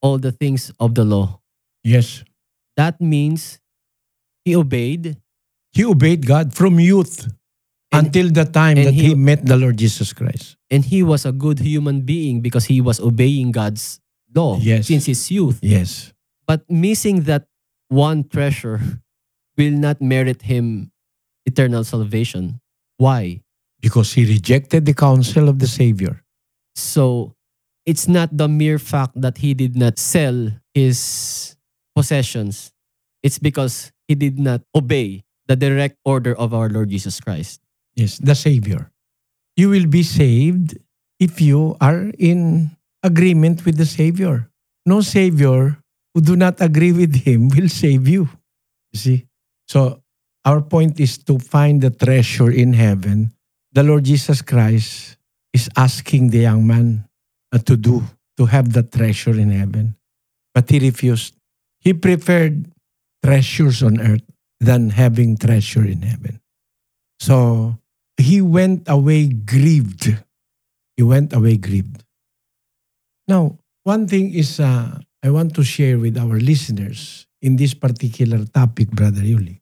[0.00, 1.40] all the things of the law.
[1.82, 2.24] Yes.
[2.76, 3.58] That means
[4.44, 5.16] he obeyed
[5.72, 7.28] He obeyed God from youth
[7.92, 10.56] And- until the time that he, he- met the Lord Jesus Christ.
[10.70, 14.00] and he was a good human being because he was obeying God's
[14.34, 14.88] law Yes.
[14.88, 15.58] since his youth.
[15.62, 16.12] Yes.
[16.46, 17.46] But missing that
[17.88, 19.02] one treasure
[19.56, 20.90] will not merit him
[21.46, 22.60] eternal salvation.
[22.98, 23.42] Why?
[23.80, 26.24] Because he rejected the counsel of the Savior.
[26.74, 27.34] So
[27.86, 31.55] it's not the mere fact that he did not sell his
[31.96, 32.70] possessions.
[33.24, 37.64] It's because he did not obey the direct order of our Lord Jesus Christ.
[37.96, 38.92] Yes, the Savior.
[39.56, 40.76] You will be saved
[41.18, 44.52] if you are in agreement with the Savior.
[44.84, 45.80] No Savior
[46.12, 48.28] who do not agree with Him will save you.
[48.92, 49.18] You see?
[49.68, 50.02] So,
[50.44, 53.32] our point is to find the treasure in heaven.
[53.72, 55.16] The Lord Jesus Christ
[55.52, 57.08] is asking the young man
[57.52, 58.04] uh, to do,
[58.36, 59.96] to have the treasure in heaven.
[60.54, 61.35] But he refused.
[61.86, 62.66] He preferred
[63.22, 64.26] treasures on earth
[64.58, 66.40] than having treasure in heaven.
[67.20, 67.78] So
[68.16, 70.18] he went away grieved.
[70.96, 72.02] He went away grieved.
[73.28, 78.44] Now, one thing is uh, I want to share with our listeners in this particular
[78.46, 79.60] topic, Brother Yuli.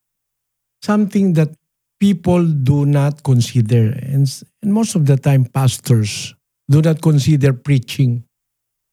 [0.80, 1.52] Something that
[2.00, 4.24] people do not consider, and,
[4.62, 6.34] and most of the time, pastors
[6.70, 8.24] do not consider preaching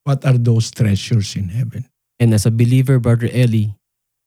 [0.03, 1.87] what are those treasures in heaven.
[2.21, 3.73] And as a believer, Brother Eli,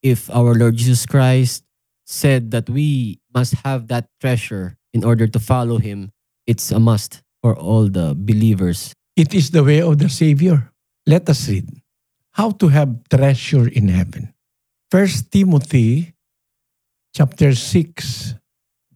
[0.02, 1.62] if our Lord Jesus Christ
[2.02, 6.10] said that we must have that treasure in order to follow him,
[6.44, 8.92] it's a must for all the believers.
[9.14, 10.74] It is the way of the Savior.
[11.06, 11.70] Let us read.
[12.34, 14.34] How to have treasure in heaven.
[14.90, 16.18] First Timothy
[17.14, 18.34] chapter 6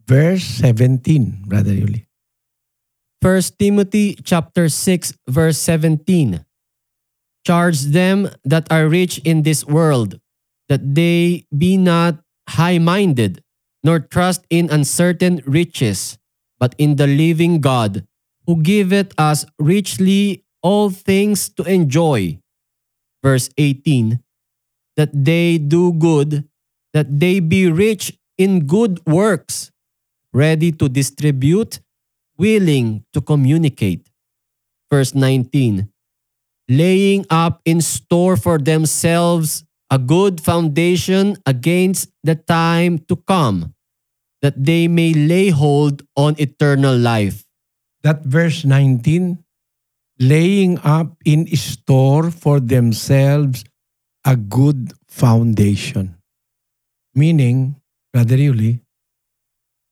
[0.03, 2.03] verse 17, Brother Yuli.
[3.23, 6.43] 1 Timothy chapter 6 verse 17
[7.45, 10.19] Charge them that are rich in this world
[10.69, 13.43] that they be not high minded,
[13.83, 16.17] nor trust in uncertain riches,
[16.61, 18.05] but in the living God,
[18.45, 22.39] who giveth us richly all things to enjoy.
[23.21, 24.21] Verse 18
[24.95, 26.47] That they do good,
[26.93, 29.71] that they be rich in good works,
[30.31, 31.81] ready to distribute,
[32.37, 34.07] willing to communicate.
[34.89, 35.89] Verse 19
[36.69, 43.73] Laying up in store for themselves a good foundation against the time to come,
[44.41, 47.43] that they may lay hold on eternal life.
[48.03, 49.43] That verse 19,
[50.19, 53.65] laying up in store for themselves
[54.23, 56.21] a good foundation.
[57.15, 57.81] Meaning,
[58.13, 58.81] Brother Yuli,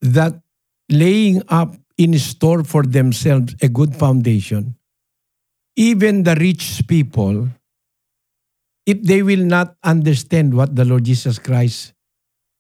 [0.02, 0.40] that
[0.90, 4.77] laying up in store for themselves a good foundation,
[5.78, 7.48] even the rich people,
[8.86, 11.94] if they will not understand what the Lord Jesus Christ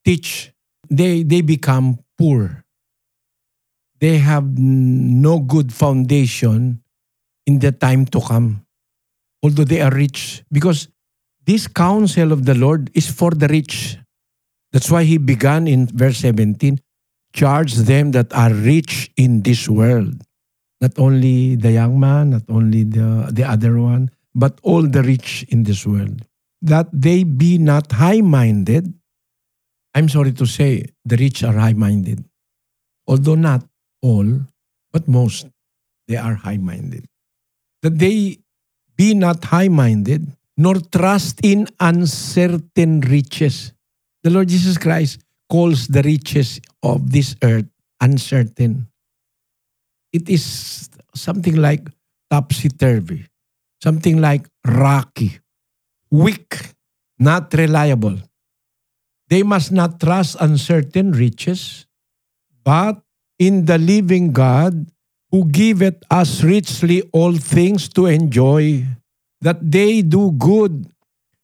[0.05, 0.53] teach,
[0.89, 2.63] they, they become poor.
[3.99, 6.83] They have no good foundation
[7.47, 8.61] in the time to come,
[9.41, 10.43] although they are rich.
[10.51, 10.87] Because
[11.45, 13.97] this counsel of the Lord is for the rich.
[14.71, 16.79] That's why he began in verse 17
[17.33, 20.26] charge them that are rich in this world.
[20.79, 25.45] Not only the young man, not only the, the other one, but all the rich
[25.49, 26.25] in this world.
[26.61, 28.93] That they be not high minded.
[29.95, 32.23] I'm sorry to say, the rich are high minded.
[33.07, 33.65] Although not
[34.01, 34.45] all,
[34.91, 35.47] but most,
[36.07, 37.05] they are high minded.
[37.81, 38.37] That they
[38.95, 43.73] be not high minded, nor trust in uncertain riches.
[44.23, 47.65] The Lord Jesus Christ calls the riches of this earth
[48.01, 48.87] uncertain.
[50.13, 51.87] It is something like
[52.29, 53.27] topsy turvy,
[53.83, 55.39] something like rocky,
[56.11, 56.73] weak,
[57.19, 58.17] not reliable.
[59.29, 61.85] They must not trust uncertain riches,
[62.63, 63.01] but
[63.39, 64.87] in the living God
[65.31, 68.85] who giveth us richly all things to enjoy,
[69.41, 70.87] that they do good,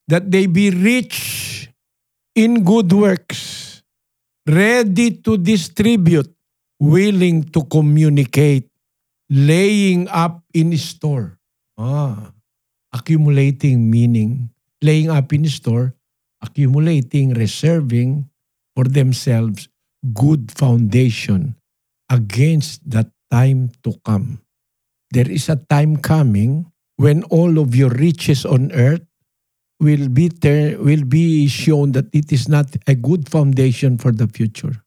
[0.08, 1.70] that they be rich
[2.36, 3.84] in good works,
[4.48, 6.33] ready to distribute,
[6.84, 8.68] willing to communicate,
[9.32, 11.40] laying up in store.
[11.80, 12.36] Ah,
[12.92, 14.52] accumulating meaning.
[14.84, 15.96] Laying up in store,
[16.44, 18.28] accumulating, reserving
[18.76, 19.72] for themselves
[20.12, 21.56] good foundation
[22.12, 24.44] against the time to come.
[25.16, 26.68] There is a time coming
[27.00, 29.08] when all of your riches on earth
[29.80, 34.28] will be ter- will be shown that it is not a good foundation for the
[34.28, 34.84] future.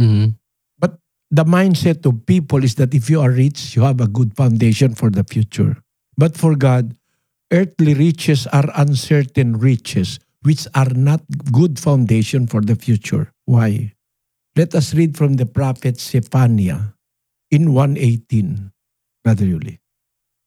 [0.00, 0.36] Mhm.
[1.30, 4.94] The mindset of people is that if you are rich, you have a good foundation
[4.94, 5.76] for the future.
[6.16, 6.96] But for God,
[7.52, 11.20] earthly riches are uncertain riches, which are not
[11.52, 13.32] good foundation for the future.
[13.44, 13.94] Why?
[14.56, 16.98] Let us read from the prophet Zephaniah
[17.50, 18.72] in 118,
[19.22, 19.78] Brother Yuli.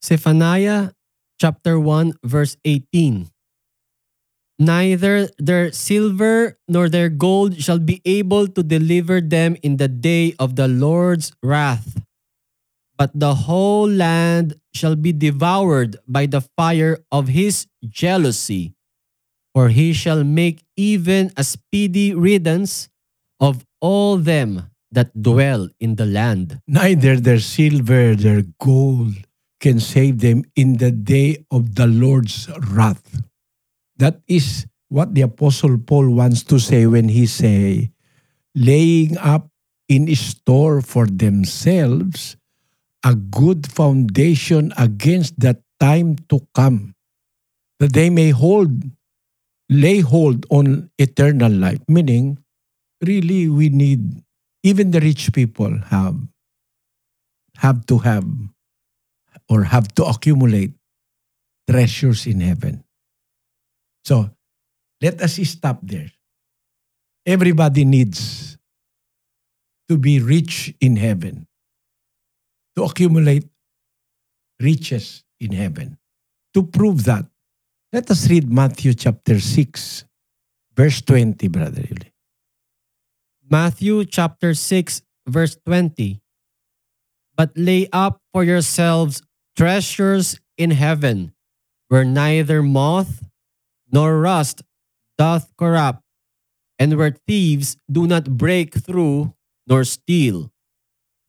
[0.03, 0.91] Zephaniah
[1.39, 3.30] chapter 1 verse 18.
[4.61, 10.37] Neither their silver nor their gold shall be able to deliver them in the day
[10.37, 11.97] of the Lord's wrath.
[12.93, 18.77] But the whole land shall be devoured by the fire of his jealousy.
[19.57, 22.87] For he shall make even a speedy riddance
[23.41, 26.61] of all them that dwell in the land.
[26.67, 29.25] Neither their silver, their gold
[29.59, 33.25] can save them in the day of the Lord's wrath.
[34.01, 37.93] That is what the Apostle Paul wants to say when he say,
[38.57, 39.53] laying up
[39.85, 42.35] in store for themselves
[43.05, 46.97] a good foundation against the time to come,
[47.77, 48.73] that they may hold,
[49.69, 51.85] lay hold on eternal life.
[51.87, 52.41] Meaning,
[53.05, 54.25] really, we need,
[54.63, 56.17] even the rich people have,
[57.57, 58.25] have to have,
[59.47, 60.73] or have to accumulate
[61.69, 62.83] treasures in heaven.
[64.03, 64.29] So,
[65.01, 66.11] let us stop there.
[67.25, 68.57] Everybody needs
[69.89, 71.47] to be rich in heaven,
[72.75, 73.47] to accumulate
[74.59, 75.97] riches in heaven.
[76.53, 77.25] To prove that,
[77.93, 80.05] let us read Matthew chapter 6,
[80.75, 81.87] verse 20, Brother.
[83.49, 86.21] Matthew chapter 6, verse 20.
[87.35, 89.21] But lay up for yourselves
[89.57, 91.33] treasures in heaven,
[91.89, 93.23] where neither moth
[93.91, 94.63] nor rust
[95.17, 96.03] doth corrupt,
[96.79, 99.33] and where thieves do not break through
[99.67, 100.51] nor steal.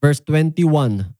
[0.02, 1.14] Verse 21.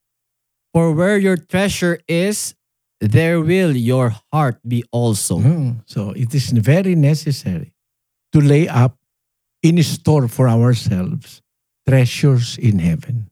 [0.73, 2.55] For where your treasure is,
[3.01, 5.39] there will your heart be also.
[5.39, 7.75] Mm, So, it is very necessary
[8.33, 8.97] to lay up
[9.63, 11.43] in store for ourselves
[11.87, 13.32] treasures in heaven.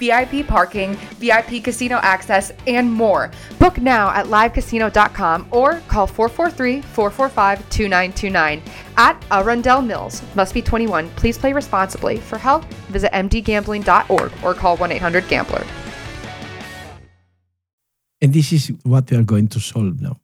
[0.00, 3.30] VIP parking, VIP casino access, and more.
[3.60, 8.62] Book now at livecasino.com or call 443 445 2929
[8.96, 10.22] at Arundel Mills.
[10.34, 11.08] Must be 21.
[11.10, 12.16] Please play responsibly.
[12.16, 15.64] For help, visit mdgambling.org or call 1 800 Gambler.
[18.20, 20.20] And this is what we are going to solve now.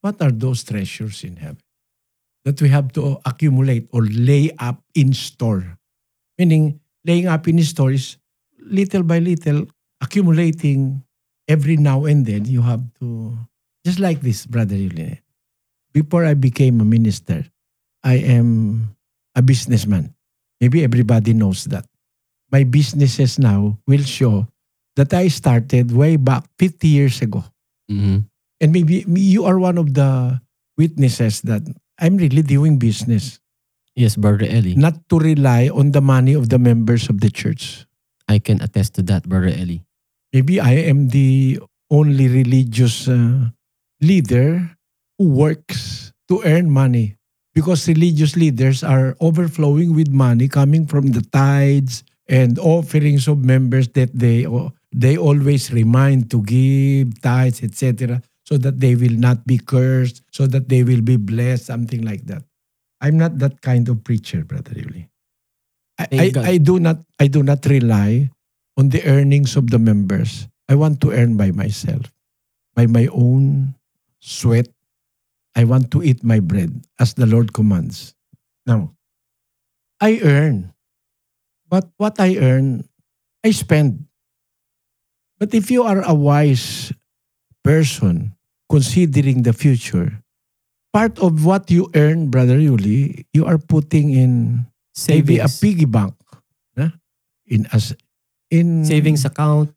[0.00, 1.62] What are those treasures in heaven
[2.44, 5.78] that we have to accumulate or lay up in store?
[6.38, 8.16] Meaning, laying up in store is
[8.64, 9.66] little by little
[10.00, 11.02] accumulating
[11.48, 12.44] every now and then.
[12.44, 13.36] You have to,
[13.84, 15.18] just like this, Brother Yulene.
[15.92, 17.44] Before I became a minister,
[18.02, 18.90] I am
[19.34, 20.14] a businessman.
[20.60, 21.86] Maybe everybody knows that.
[22.50, 24.48] My businesses now will show
[24.96, 27.44] that I started way back 50 years ago.
[27.90, 28.28] Mhm.
[28.60, 30.40] And maybe you are one of the
[30.76, 31.62] witnesses that
[31.98, 33.40] I'm really doing business,
[33.96, 34.74] Yes, Brother Eli.
[34.76, 37.84] not to rely on the money of the members of the church.
[38.28, 39.84] I can attest to that, Brother Eli.
[40.32, 41.60] Maybe I am the
[41.90, 43.52] only religious uh,
[44.00, 44.70] leader
[45.18, 47.16] who works to earn money
[47.54, 53.88] because religious leaders are overflowing with money coming from the tithes and offerings of members
[53.92, 54.48] that they
[54.92, 60.46] they always remind to give tithes etc so that they will not be cursed so
[60.46, 62.42] that they will be blessed something like that
[63.04, 65.11] i'm not that kind of preacher brother Yuli.
[66.10, 68.30] I, I, I do not I do not rely
[68.76, 70.48] on the earnings of the members.
[70.68, 72.10] I want to earn by myself,
[72.74, 73.74] by my own
[74.18, 74.68] sweat.
[75.54, 78.14] I want to eat my bread as the Lord commands.
[78.64, 78.96] Now,
[80.00, 80.72] I earn,
[81.68, 82.88] but what I earn,
[83.44, 84.08] I spend.
[85.38, 86.92] But if you are a wise
[87.62, 88.32] person
[88.70, 90.22] considering the future,
[90.92, 94.66] part of what you earn, Brother Yuli, you are putting in
[95.08, 95.60] maybe a Savings.
[95.60, 96.14] piggy bank
[96.76, 96.90] huh?
[97.46, 97.94] in as
[98.50, 99.72] in Savings account.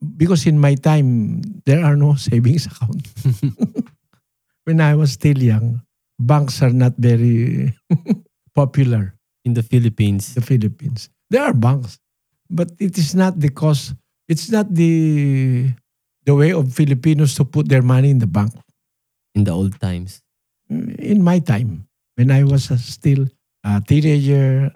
[0.00, 3.04] because in my time there are no savings account
[4.64, 5.80] when i was still young
[6.16, 7.68] banks are not very
[8.56, 9.12] popular
[9.44, 10.32] in the Philippines.
[10.32, 12.00] in the philippines there are banks
[12.48, 13.92] but it is not the cost
[14.28, 15.68] it's not the
[16.24, 18.56] the way of filipinos to put their money in the bank
[19.36, 20.24] in the old times.
[20.96, 21.84] in my time
[22.16, 23.28] when i was still
[23.64, 24.72] a teenager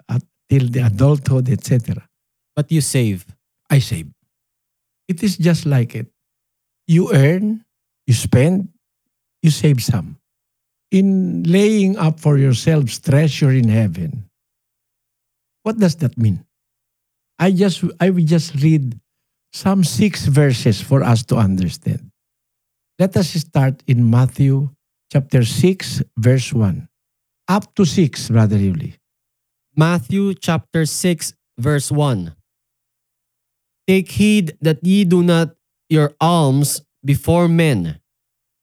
[0.49, 2.07] till the adulthood etc
[2.55, 3.25] But you save.
[3.69, 4.07] I save.
[5.07, 6.07] It is just like it.
[6.87, 7.65] You earn,
[8.07, 8.69] you spend,
[9.43, 10.17] you save some.
[10.91, 14.29] In laying up for yourselves treasure in heaven,
[15.63, 16.45] what does that mean?
[17.37, 18.97] I just I will just read
[19.51, 22.11] some six verses for us to understand.
[22.97, 24.69] Let us start in Matthew
[25.11, 26.87] chapter 6, verse 1.
[27.47, 28.97] Up to 6, Brother Yuli.
[29.75, 32.35] Matthew chapter 6 verse 1.
[33.87, 35.55] Take heed that ye do not
[35.87, 37.99] your alms before men,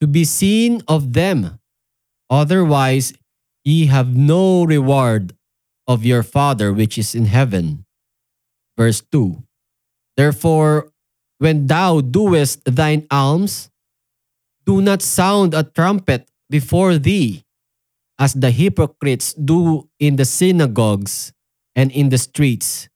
[0.00, 1.60] to be seen of them.
[2.28, 3.14] Otherwise
[3.62, 5.36] ye have no reward
[5.86, 7.84] of your Father which is in heaven.
[8.76, 9.44] Verse 2.
[10.16, 10.90] Therefore,
[11.38, 13.70] when thou doest thine alms,
[14.66, 17.41] do not sound a trumpet before thee,
[18.22, 21.34] as the hypocrites do in the synagogues
[21.74, 22.86] and in the streets,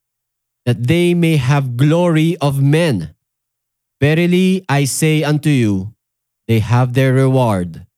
[0.62, 3.10] that they may have glory of men.
[3.98, 5.98] Verily I say unto you,
[6.46, 7.90] they have their reward.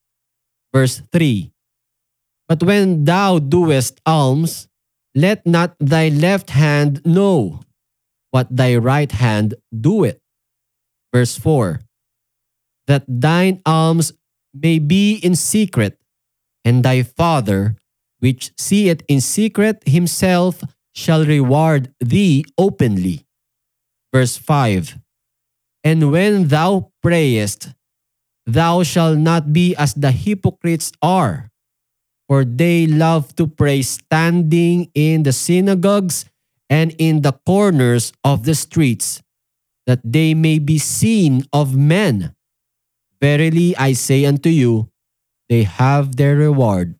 [0.72, 1.52] Verse 3
[2.48, 4.72] But when thou doest alms,
[5.14, 7.60] let not thy left hand know
[8.30, 10.16] what thy right hand doeth.
[11.12, 11.84] Verse 4
[12.86, 14.16] That thine alms
[14.54, 16.00] may be in secret,
[16.68, 17.80] and thy Father,
[18.20, 20.60] which seeth in secret himself,
[20.92, 23.24] shall reward thee openly.
[24.12, 25.00] Verse 5
[25.82, 27.72] And when thou prayest,
[28.44, 31.48] thou shalt not be as the hypocrites are,
[32.28, 36.28] for they love to pray standing in the synagogues
[36.68, 39.22] and in the corners of the streets,
[39.88, 42.36] that they may be seen of men.
[43.24, 44.92] Verily I say unto you,
[45.48, 46.94] they have their reward.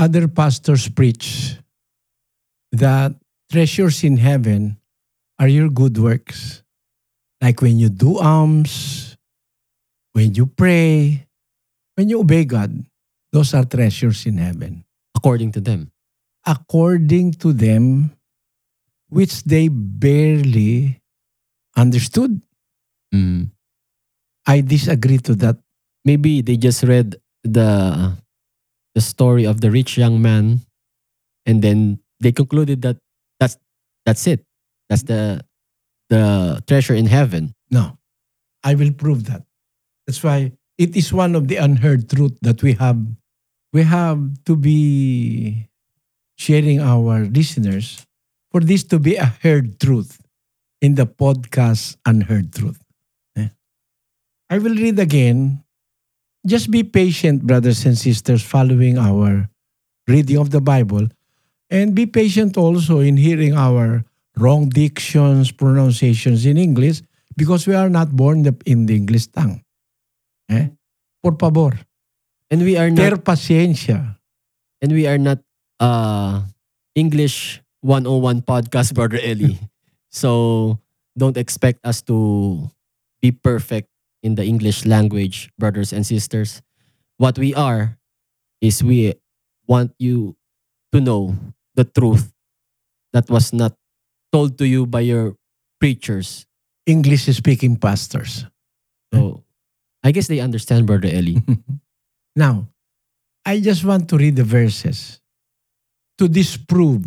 [0.00, 1.56] other pastors preach
[2.72, 3.12] that
[3.52, 4.80] treasures in heaven
[5.38, 6.62] are your good works.
[7.42, 9.16] Like when you do alms,
[10.16, 11.26] when you pray,
[11.96, 12.72] when you obey God.
[13.32, 14.84] Those are treasures in heaven.
[15.14, 15.92] according to them.
[16.46, 18.16] According to them,
[19.12, 21.02] which they barely
[21.76, 22.40] understood.
[23.12, 23.52] Mm.
[24.46, 25.60] I disagree to that.
[26.08, 28.16] Maybe they just read the
[28.94, 30.60] the story of the rich young man
[31.46, 32.98] and then they concluded that
[33.38, 33.56] that's
[34.04, 34.44] that's it.
[34.88, 35.40] That's the
[36.08, 37.54] the treasure in heaven.
[37.70, 37.98] No,
[38.62, 39.42] I will prove that.
[40.06, 42.98] That's why it is one of the unheard truth that we have.
[43.72, 45.68] We have to be
[46.36, 48.04] sharing our listeners
[48.50, 50.18] for this to be a heard truth
[50.80, 52.82] in the podcast Unheard Truth.
[53.36, 53.48] Eh?
[54.50, 55.62] I will read again.
[56.46, 59.48] Just be patient, brothers and sisters, following our
[60.08, 61.08] reading of the Bible.
[61.68, 64.04] And be patient also in hearing our
[64.36, 67.02] wrong dictions, pronunciations in English
[67.36, 69.62] because we are not born in the English tongue.
[70.48, 70.68] Eh?
[71.22, 71.78] Por favor,
[72.50, 72.96] And we are not...
[72.96, 74.18] ter paciencia.
[74.82, 75.38] and we are not
[75.78, 76.42] uh
[76.96, 79.54] English 101 podcast, Brother Eli.
[80.10, 80.80] so
[81.16, 82.68] don't expect us to
[83.20, 83.88] be perfect
[84.22, 86.62] in the English language, brothers and sisters.
[87.16, 87.98] What we are
[88.60, 89.14] is we
[89.66, 90.36] want you
[90.92, 91.36] to know
[91.74, 92.32] the truth
[93.12, 93.74] that was not
[94.32, 95.36] told to you by your
[95.78, 96.46] preachers.
[96.86, 98.46] English speaking pastors.
[99.12, 99.44] So
[100.02, 101.40] I guess they understand, Brother Eli.
[102.36, 102.68] Now,
[103.44, 105.20] I just want to read the verses
[106.18, 107.04] to disprove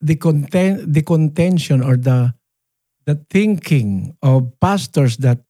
[0.00, 2.34] the content, the contention or the
[3.06, 5.45] the thinking of pastors that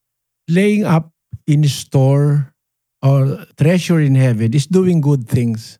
[0.48, 1.12] laying up
[1.46, 2.54] in store
[3.02, 5.78] or treasure in heaven is doing good things.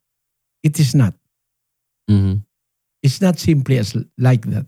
[0.62, 1.14] It is not.
[2.10, 2.42] Mhm.
[3.02, 4.66] It's not simply as like that.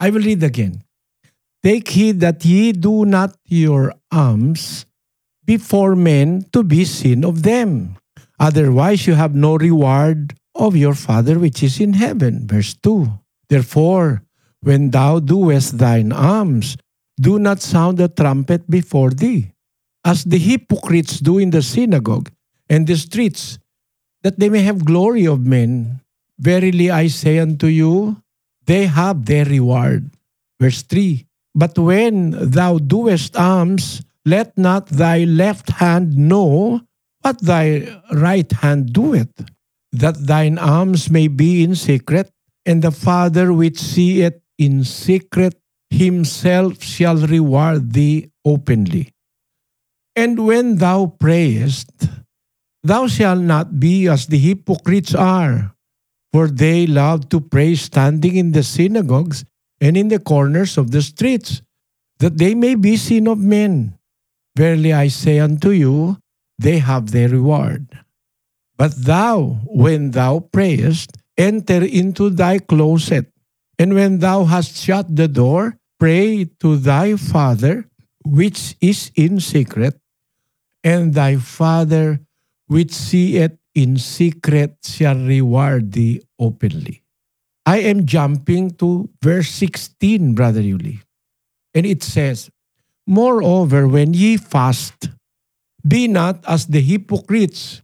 [0.00, 0.84] I will read again.
[1.62, 4.86] Take heed that ye do not your alms
[5.44, 7.96] before men to be seen of them.
[8.38, 12.46] Otherwise, you have no reward of your Father which is in heaven.
[12.46, 13.08] Verse 2.
[13.48, 14.22] Therefore,
[14.60, 16.76] when thou doest thine alms,
[17.20, 19.52] do not sound the trumpet before thee,
[20.04, 22.30] as the hypocrites do in the synagogue
[22.68, 23.58] and the streets,
[24.22, 26.00] that they may have glory of men.
[26.38, 28.20] Verily I say unto you,
[28.66, 30.10] they have their reward.
[30.60, 36.82] Verse 3 But when thou doest alms, let not thy left hand know
[37.22, 39.32] what thy right hand doeth,
[39.92, 42.30] that thine alms may be in secret,
[42.66, 45.54] and the Father which seeth in secret
[45.90, 49.12] himself shall reward thee openly.
[50.14, 52.08] And when thou prayest,
[52.82, 55.74] thou shalt not be as the hypocrites are,
[56.32, 59.44] for they love to pray standing in the synagogues
[59.80, 61.60] and in the corners of the streets,
[62.18, 63.98] that they may be seen of men.
[64.56, 66.16] Verily I say unto you,
[66.58, 67.86] they have their reward.
[68.78, 73.28] But thou, when thou prayest, enter into thy closet,
[73.78, 77.88] and when thou hast shut the door, pray to thy Father
[78.24, 79.94] which is in secret,
[80.82, 82.20] and thy Father
[82.66, 87.02] which seeth in secret shall reward thee openly.
[87.64, 91.02] I am jumping to verse 16, Brother Yuli.
[91.74, 92.50] And it says,
[93.06, 95.10] Moreover, when ye fast,
[95.86, 97.82] be not as the hypocrites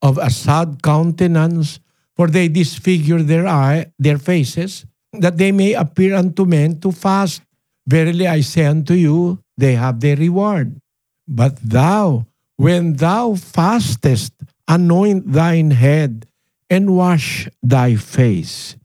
[0.00, 1.80] of a sad countenance,
[2.16, 7.42] for they disfigure their eye, their faces, that they may appear unto men to fast.
[7.86, 10.78] Verily I say unto you, they have their reward.
[11.26, 14.32] But thou, when thou fastest,
[14.68, 16.26] anoint thine head
[16.70, 18.76] and wash thy face,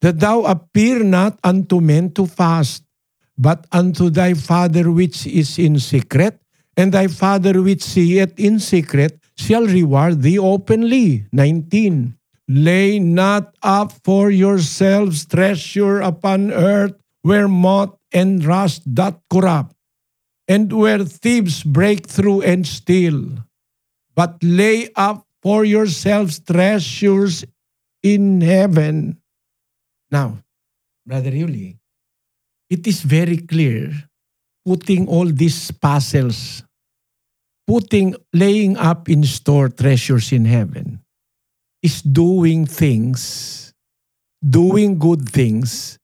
[0.00, 2.84] that thou appear not unto men to fast,
[3.36, 6.38] but unto thy Father which is in secret,
[6.76, 11.26] and thy Father which seeth in secret shall reward thee openly.
[11.32, 12.14] 19.
[12.52, 16.92] Lay not up for yourselves treasure upon earth,
[17.24, 19.72] where moth and rust doth corrupt,
[20.46, 23.40] and where thieves break through and steal.
[24.14, 27.42] But lay up for yourselves treasures
[28.02, 29.16] in heaven.
[30.10, 30.44] Now,
[31.06, 31.80] Brother Yuli,
[32.68, 33.96] it is very clear
[34.66, 36.62] putting all these puzzles,
[37.66, 41.01] putting, laying up in store treasures in heaven
[41.82, 43.74] is doing things,
[44.42, 45.98] doing good things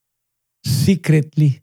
[0.65, 1.63] secretly.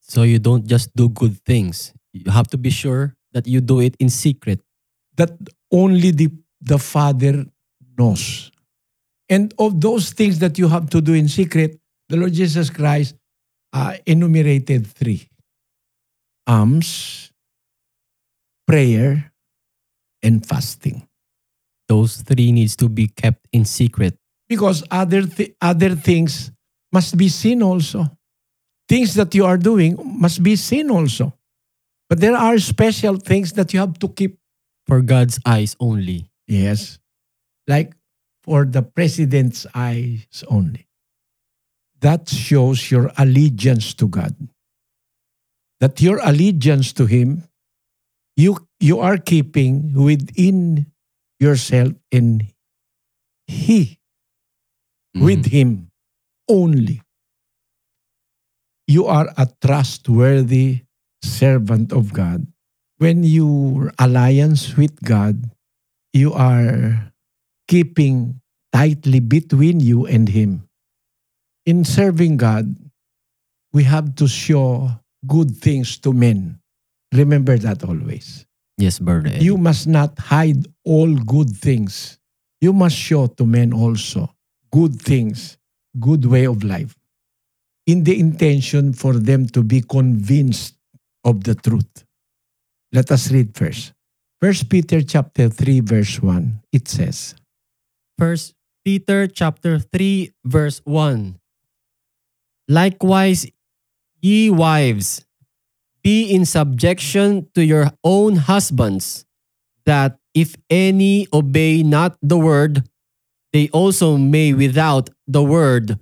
[0.00, 1.92] So you don't just do good things.
[2.12, 4.60] You have to be sure that you do it in secret.
[5.18, 5.30] that
[5.72, 6.30] only the,
[6.60, 7.44] the Father
[7.98, 8.52] knows.
[9.28, 13.16] And of those things that you have to do in secret, the Lord Jesus Christ
[13.72, 15.28] uh, enumerated three
[16.46, 17.32] alms,
[18.66, 19.32] prayer,
[20.22, 21.07] and fasting.
[21.88, 24.14] Those three needs to be kept in secret.
[24.48, 26.50] because other th- other things
[26.92, 28.08] must be seen also.
[28.88, 31.36] Things that you are doing must be seen also.
[32.08, 34.38] But there are special things that you have to keep.
[34.88, 36.32] For God's eyes only.
[36.48, 36.96] Yes.
[37.68, 37.92] Like
[38.40, 40.88] for the president's eyes only.
[42.00, 44.32] That shows your allegiance to God.
[45.80, 47.44] That your allegiance to Him,
[48.36, 50.88] you you are keeping within
[51.40, 52.44] yourself and
[53.46, 53.98] He
[55.14, 55.90] with Him
[56.48, 57.02] only.
[58.86, 60.82] You are a trustworthy
[61.22, 62.46] servant of God.
[62.98, 65.50] When your alliance with God,
[66.12, 67.12] you are
[67.68, 68.40] keeping
[68.72, 70.66] tightly between you and Him.
[71.66, 72.74] In serving God,
[73.72, 74.90] we have to show
[75.26, 76.58] good things to men.
[77.12, 78.47] Remember that always.
[78.78, 79.44] Yes, Brother Eddie.
[79.44, 82.18] You must not hide all good things.
[82.60, 84.30] You must show to men also
[84.70, 85.58] good things,
[85.98, 86.94] good way of life,
[87.86, 90.76] in the intention for them to be convinced
[91.24, 92.04] of the truth.
[92.92, 93.92] Let us read first.
[94.40, 96.62] First Peter chapter 3 verse 1.
[96.72, 97.34] It says,
[98.16, 98.54] First
[98.84, 101.38] Peter chapter 3 verse 1.
[102.68, 103.46] Likewise,
[104.20, 105.24] ye wives,
[106.02, 109.24] be in subjection to your own husbands,
[109.86, 112.84] that if any obey not the word,
[113.52, 115.98] they also may without the word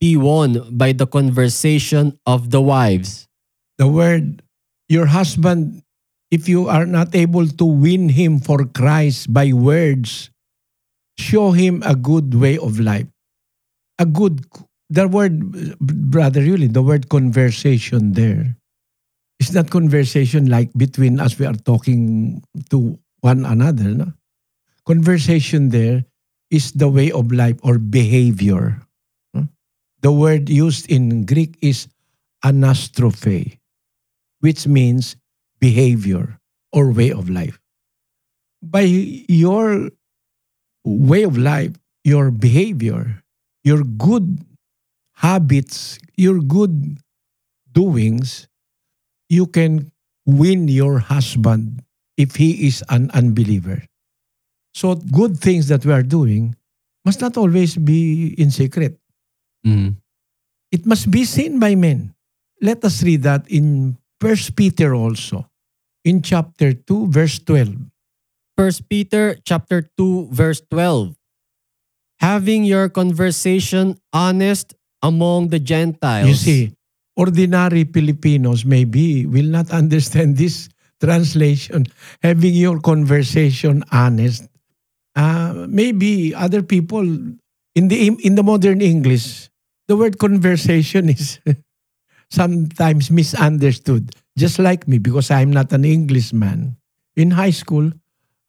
[0.00, 3.28] be won by the conversation of the wives.
[3.80, 4.42] the word,
[4.92, 5.80] your husband,
[6.30, 10.28] if you are not able to win him for Christ by words,
[11.16, 13.08] show him a good way of life.
[13.98, 14.44] A good,
[14.90, 15.40] the word,
[15.80, 18.59] brother, really, the word conversation there.
[19.40, 23.90] It's not conversation like between us, we are talking to one another.
[23.96, 24.12] No?
[24.86, 26.04] Conversation there
[26.50, 28.84] is the way of life or behavior.
[29.32, 29.48] no?
[30.02, 31.88] The word used in Greek is
[32.44, 33.60] anastrophe
[34.40, 35.16] which means
[35.60, 36.40] behavior
[36.72, 37.60] or way of life.
[38.62, 39.90] By your
[40.84, 43.22] way of life, your behavior,
[43.62, 44.44] your good
[45.16, 46.98] habits, your good
[47.72, 48.48] doings,
[49.30, 49.90] you can
[50.26, 51.80] win your husband
[52.18, 53.86] if he is an unbeliever.
[54.74, 56.54] So, good things that we are doing
[57.06, 58.98] must not always be in secret.
[59.66, 59.96] Mm.
[60.70, 62.14] It must be seen by men.
[62.60, 65.48] Let us read that in First Peter also,
[66.04, 67.90] in chapter 2, verse 12.
[68.60, 71.16] First Peter chapter 2 verse 12.
[72.20, 76.28] Having your conversation honest among the Gentiles.
[76.28, 76.76] You see,
[77.20, 80.72] ordinary Filipinos maybe will not understand this
[81.04, 81.84] translation.
[82.24, 84.48] Having your conversation honest.
[85.12, 87.04] Uh, maybe other people
[87.74, 89.50] in the in the modern English,
[89.90, 91.42] the word conversation is
[92.30, 94.14] sometimes misunderstood.
[94.38, 96.78] Just like me, because I'm not an Englishman.
[97.18, 97.90] In high school,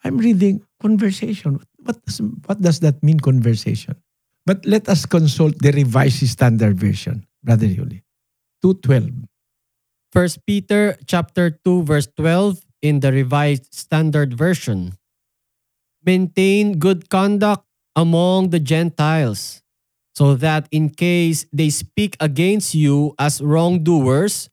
[0.06, 1.60] I'm reading conversation.
[1.82, 3.98] What does, what does that mean, conversation?
[4.46, 8.06] But let us consult the Revised Standard Version, Brother Yuli.
[8.62, 9.28] 212.
[10.12, 14.98] First Peter chapter 2 verse 12 in the Revised Standard Version.
[16.04, 19.62] Maintain good conduct among the Gentiles,
[20.16, 24.50] so that in case they speak against you as wrongdoers,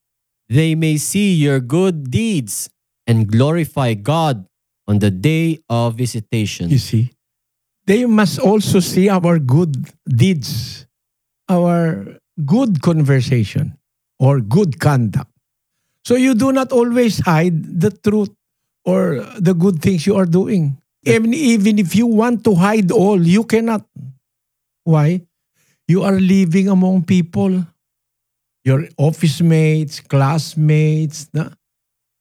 [0.49, 2.69] they may see your good deeds
[3.07, 4.47] and glorify God
[4.87, 6.69] on the day of visitation.
[6.69, 7.13] You see,
[7.87, 10.87] they must also see our good deeds,
[11.49, 13.78] our good conversation,
[14.19, 15.31] or good conduct.
[16.05, 18.31] So you do not always hide the truth
[18.85, 20.79] or the good things you are doing.
[21.07, 23.87] Even, even if you want to hide all, you cannot.
[24.85, 25.23] Why?
[25.89, 27.67] You are living among people,
[28.65, 31.31] your office mates, classmates,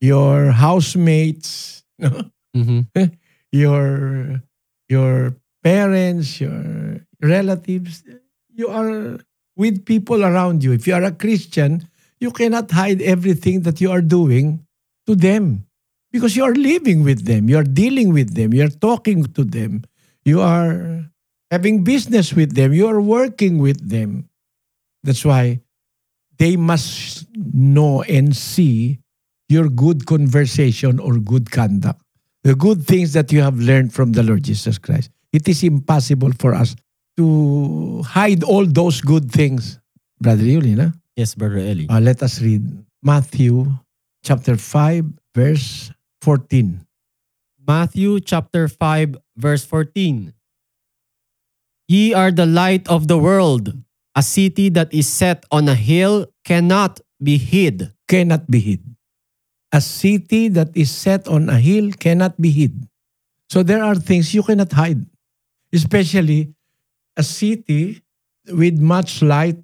[0.02, 2.32] your housemates, no?
[2.56, 2.88] Mhm.
[3.52, 4.41] your
[4.89, 8.04] your parents, your relatives,
[8.54, 9.20] you are
[9.58, 10.72] with people around you.
[10.72, 11.89] If you are a Christian,
[12.20, 14.66] you cannot hide everything that you are doing
[15.08, 15.66] to them
[16.12, 19.43] because you are living with them, you are dealing with them, you are talking to
[19.43, 19.84] them,
[20.24, 21.05] you are
[21.51, 24.30] having business with them, you are working with them.
[25.03, 25.62] That's why
[26.38, 28.99] they must know and see
[29.49, 32.01] your good conversation or good conduct
[32.47, 35.12] the good things that you have learned from the Lord Jesus Christ.
[35.34, 36.78] It is impossible for us
[37.18, 39.80] to hide all those good things.
[40.22, 40.91] Brother Yuli, na?
[41.15, 41.86] Yes, Brother Eli.
[41.89, 42.61] Uh, let us read
[43.01, 43.65] Matthew
[44.24, 45.91] chapter 5, verse
[46.22, 46.88] 14.
[47.68, 50.34] Matthew chapter 5 verse 14.
[51.88, 53.76] Ye are the light of the world.
[54.15, 57.91] A city that is set on a hill cannot be hid.
[58.07, 58.82] Cannot be hid.
[59.72, 62.88] A city that is set on a hill cannot be hid.
[63.49, 65.05] So there are things you cannot hide.
[65.72, 66.55] Especially
[67.18, 68.01] a city
[68.47, 69.57] with much light.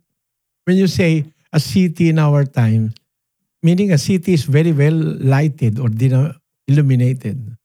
[0.66, 2.94] When you say a city in our time,
[3.62, 5.90] meaning a city is very well lighted or
[6.68, 7.56] illuminated.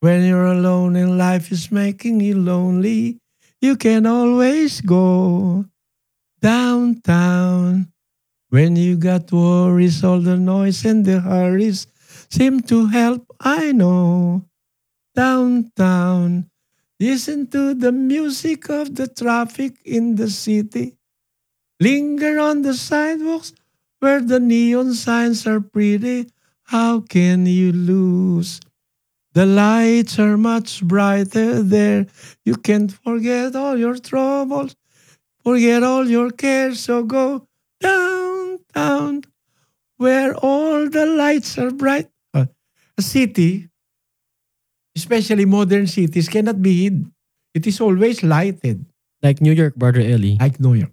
[0.00, 3.18] When you're alone and life is making you lonely,
[3.60, 5.64] you can always go
[6.40, 7.88] downtown.
[8.50, 11.86] When you got worries, all the noise and the hurries
[12.30, 14.44] seem to help, I know.
[15.16, 16.50] Downtown,
[17.00, 20.96] listen to the music of the traffic in the city.
[21.80, 23.52] Linger on the sidewalks
[24.00, 26.30] where the neon signs are pretty.
[26.64, 28.60] How can you lose?
[29.34, 32.06] The lights are much brighter there.
[32.44, 34.76] You can't forget all your troubles,
[35.42, 36.80] forget all your cares.
[36.80, 37.48] So go
[37.80, 39.24] downtown
[39.96, 42.08] where all the lights are bright.
[42.96, 43.68] A city,
[44.96, 47.04] especially modern cities, cannot be hid.
[47.54, 48.84] It is always lighted,
[49.22, 50.36] Like New York, Brother Eli.
[50.40, 50.92] like New York.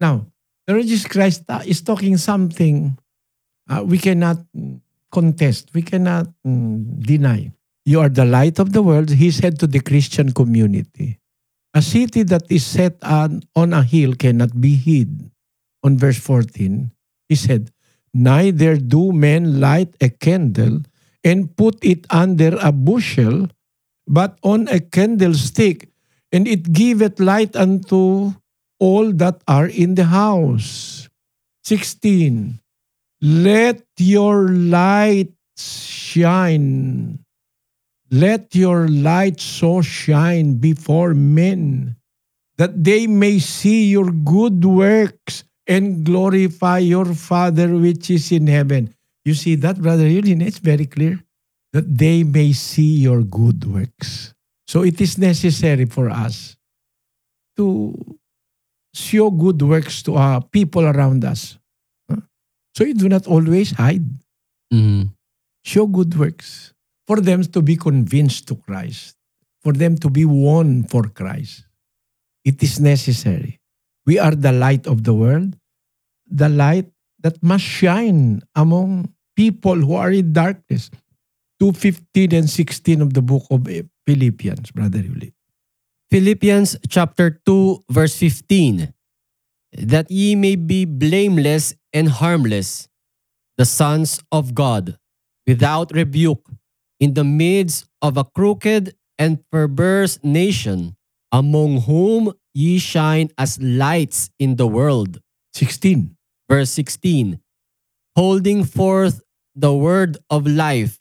[0.00, 0.26] Now,
[0.66, 2.96] the Lord Jesus Christ uh, is talking something
[3.68, 4.80] uh, we cannot mm,
[5.12, 7.52] contest, we cannot mm, deny.
[7.84, 11.18] You are the light of the world, he said to the Christian community.
[11.74, 15.30] A city that is set on, on a hill cannot be hid.
[15.82, 16.90] On verse 14,
[17.28, 17.70] he said,
[18.12, 20.82] Neither do men light a candle
[21.24, 23.48] and put it under a bushel,
[24.06, 25.88] but on a candlestick,
[26.32, 28.32] and it giveth light unto
[28.78, 31.08] all that are in the house.
[31.64, 32.58] 16.
[33.20, 37.18] Let your light shine.
[38.10, 41.96] Let your light so shine before men
[42.56, 48.92] that they may see your good works and glorify your Father which is in heaven.
[49.24, 50.42] You see that, Brother Yulin?
[50.42, 51.20] It's very clear
[51.72, 54.34] that they may see your good works.
[54.66, 56.56] So it is necessary for us
[57.56, 57.94] to
[58.94, 61.58] show good works to uh, people around us.
[62.08, 62.22] Huh?
[62.76, 64.06] So you do not always hide.
[64.72, 65.10] Mhm.
[65.64, 66.72] Show good works
[67.06, 69.16] for them to be convinced to Christ,
[69.62, 71.66] for them to be won for Christ.
[72.44, 73.60] It is necessary.
[74.06, 75.58] We are the light of the world,
[76.26, 76.88] the light
[77.22, 80.90] that must shine among people who are in darkness.
[81.62, 83.68] 2.15 and 16 of the book of
[84.06, 85.32] Philippians, Brother Yuli.
[86.10, 88.92] Philippians chapter 2 verse 15
[89.78, 92.88] that ye may be blameless and harmless
[93.56, 94.98] the sons of God
[95.46, 96.50] without rebuke
[96.98, 100.96] in the midst of a crooked and perverse nation
[101.30, 105.20] among whom ye shine as lights in the world
[105.54, 106.16] 16.
[106.50, 107.38] Verse 16
[108.16, 109.22] holding forth
[109.54, 110.98] the word of life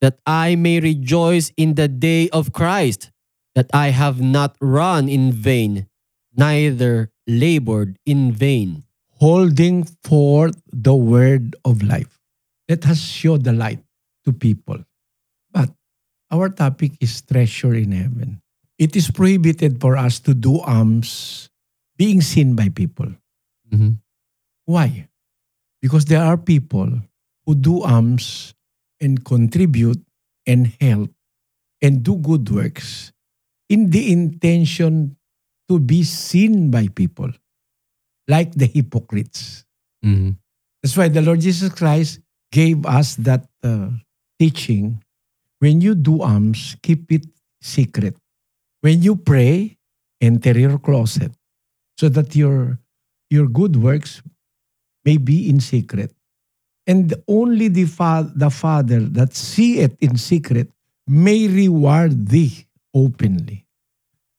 [0.00, 3.12] that I may rejoice in the day of Christ
[3.54, 5.86] that I have not run in vain
[6.34, 8.82] neither labored in vain
[9.22, 12.18] holding forth the word of life.
[12.68, 13.84] Let us show the light
[14.24, 14.82] to people.
[15.52, 15.70] But
[16.32, 18.40] our topic is treasure in heaven.
[18.78, 21.50] It is prohibited for us to do alms
[21.98, 23.12] being seen by people.
[23.70, 24.00] Mhm.
[24.70, 25.10] Why?
[25.82, 27.02] Because there are people
[27.44, 28.54] who do alms
[29.02, 29.98] and contribute
[30.46, 31.10] and help
[31.82, 33.10] and do good works
[33.66, 35.16] in the intention
[35.68, 37.34] to be seen by people,
[38.30, 39.66] like the hypocrites.
[40.06, 40.38] Mhm.
[40.82, 43.90] That's why the Lord Jesus Christ gave us that uh,
[44.38, 45.02] teaching.
[45.58, 47.26] When you do alms, keep it
[47.60, 48.16] secret.
[48.80, 49.76] When you pray,
[50.22, 51.32] enter your closet
[51.98, 52.78] so that your,
[53.28, 54.22] your good works
[55.04, 56.12] may be in secret.
[56.86, 60.70] And only the, fa- the Father that seeth in secret
[61.06, 63.66] may reward thee openly.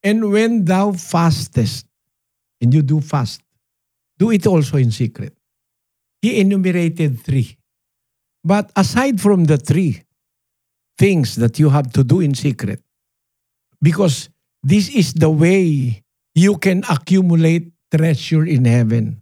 [0.03, 1.85] And when thou fastest,
[2.59, 3.41] and you do fast,
[4.17, 5.35] do it also in secret.
[6.21, 7.57] He enumerated three.
[8.43, 10.03] But aside from the three
[10.97, 12.81] things that you have to do in secret,
[13.81, 14.29] because
[14.63, 16.03] this is the way
[16.35, 19.21] you can accumulate treasure in heaven.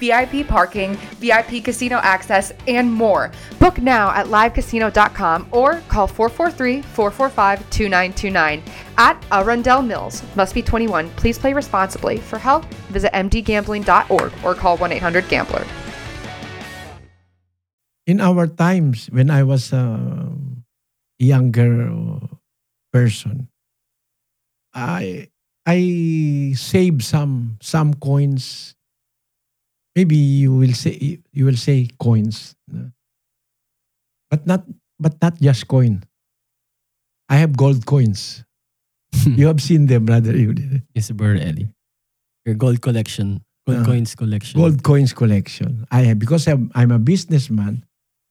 [0.00, 3.30] VIP parking, VIP casino access, and more.
[3.58, 8.62] Book now at livecasino.com or call 443 445 2929
[8.98, 10.24] at Arundel Mills.
[10.34, 11.10] Must be 21.
[11.10, 12.16] Please play responsibly.
[12.16, 15.64] For help, visit mdgambling.org or call 1 800 Gambler.
[18.10, 20.34] in our times when I was a
[21.22, 21.94] younger
[22.92, 23.46] person,
[24.74, 25.30] I
[25.64, 28.74] I saved some some coins.
[29.96, 32.54] Maybe you will say you will say coins,
[34.30, 34.64] but not
[34.98, 36.02] but not just coin.
[37.28, 38.44] I have gold coins.
[39.26, 40.34] you have seen them, brother.
[40.94, 41.70] Yes, Brother Ellie.
[42.46, 44.60] Your gold collection, gold Uh, coins collection.
[44.60, 45.86] Gold coins collection.
[45.90, 47.84] I have because I'm, I'm a businessman.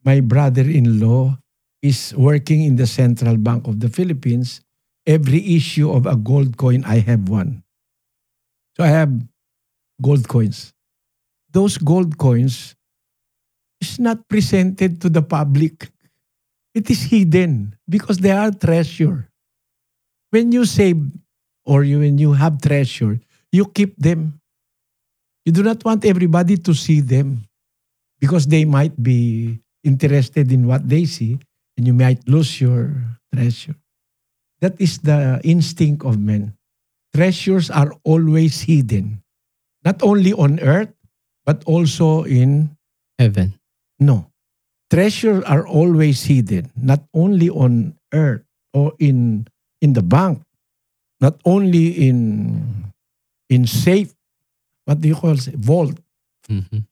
[0.04, 1.38] My brother-in-law
[1.82, 4.62] is working in the Central Bank of the Philippines.
[5.06, 7.64] Every issue of a gold coin, I have one.
[8.78, 9.12] So I have
[10.02, 10.74] gold coins.
[11.52, 12.76] Those gold coins
[13.82, 15.90] is not presented to the public.
[16.76, 19.30] It is hidden because they are treasure.
[20.30, 21.02] When you save
[21.66, 23.20] or you, when you have treasure,
[23.52, 24.40] you keep them.
[25.46, 27.50] You do not want everybody to see them
[28.20, 31.40] because they might be interested in what they see
[31.78, 32.94] and you might lose your
[33.34, 33.76] treasure.
[34.62, 36.54] That is the instinct of men.
[37.16, 39.24] Treasures are always hidden,
[39.84, 40.94] not only on earth,
[41.50, 42.78] but also in,
[43.18, 43.58] Heaven.
[43.98, 44.30] no.
[44.94, 49.48] Treasures are always hidden, not only on earth or in,
[49.82, 50.46] in the bank,
[51.22, 52.62] not only in,
[53.50, 54.14] in safe,
[54.86, 55.58] what do you call it?
[55.58, 55.98] Vault,
[56.50, 56.86] Mhm.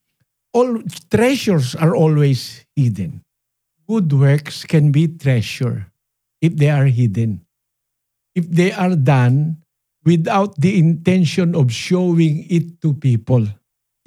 [0.54, 3.22] all treasures are always hidden.
[3.86, 5.90] Good works can be treasure
[6.42, 7.46] if they are hidden.
[8.34, 9.62] If they are done
[10.06, 13.46] without the intention of showing it to people.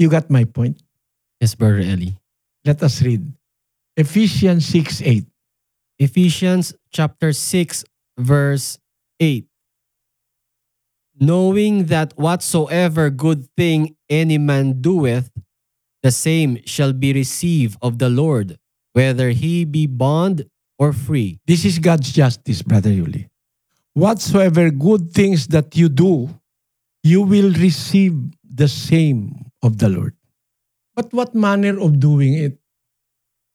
[0.01, 0.81] You got my point.
[1.39, 2.17] Yes, Brother Ellie.
[2.65, 3.21] Let us read.
[3.95, 5.25] Ephesians 6 8.
[5.99, 7.85] Ephesians chapter 6,
[8.17, 8.79] verse
[9.19, 9.45] 8.
[11.19, 15.29] Knowing that whatsoever good thing any man doeth,
[16.01, 18.57] the same shall be received of the Lord,
[18.93, 20.49] whether he be bond
[20.79, 21.39] or free.
[21.45, 23.29] This is God's justice, Brother Yuli.
[23.93, 26.33] Whatsoever good things that you do,
[27.03, 30.15] you will receive the same of the Lord.
[30.95, 32.57] But what manner of doing it?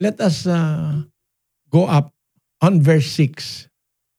[0.00, 1.02] Let us uh,
[1.70, 2.12] go up
[2.61, 3.68] on verse 6.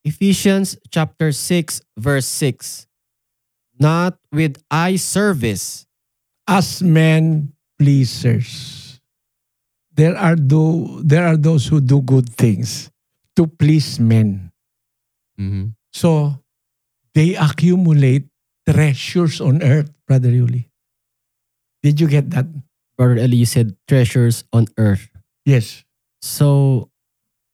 [0.04, 2.86] Ephesians chapter 6, verse 6.
[3.78, 5.86] Not with eye service.
[6.46, 9.00] As men pleasers.
[9.94, 12.90] There are, do, there are those who do good things
[13.36, 14.50] to please men.
[15.92, 16.38] So
[17.14, 18.26] they accumulate
[18.68, 20.67] treasures on earth, Brother Yuli.
[21.82, 22.46] Did you get that?
[22.96, 25.08] Brother Eli, you said treasures on earth.
[25.46, 25.84] Yes.
[26.20, 26.90] So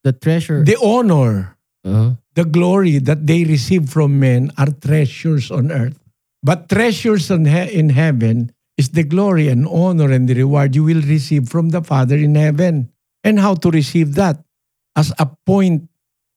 [0.03, 0.65] the treasure.
[0.65, 2.17] The honor, Uh-huh.
[2.35, 6.01] the glory that they receive from men are treasures on earth.
[6.43, 10.85] But treasures on he- in heaven is the glory and honor and the reward you
[10.85, 12.89] will receive from the Father in heaven.
[13.23, 14.41] And how to receive that?
[14.97, 15.89] As a point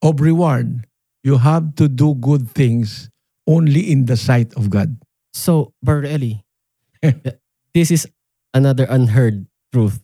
[0.03, 0.83] of reward,
[1.23, 3.09] you have to do good things
[3.47, 4.95] only in the sight of God.
[5.33, 6.43] So, Brother Eli,
[7.77, 8.07] this is
[8.55, 10.01] another unheard truth.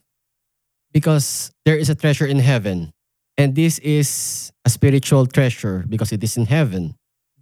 [0.92, 2.94] Because there is a treasure in heaven.
[3.36, 6.94] And this is a spiritual treasure because it is in heaven.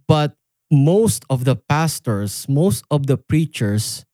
[0.07, 0.33] But
[0.71, 4.05] most of the pastors, most of the preachers,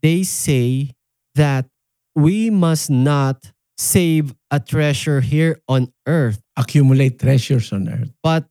[0.00, 0.94] they say
[1.34, 1.66] that
[2.14, 8.14] we must not save a treasure here on earth Accumulate treasures on earth.
[8.22, 8.46] but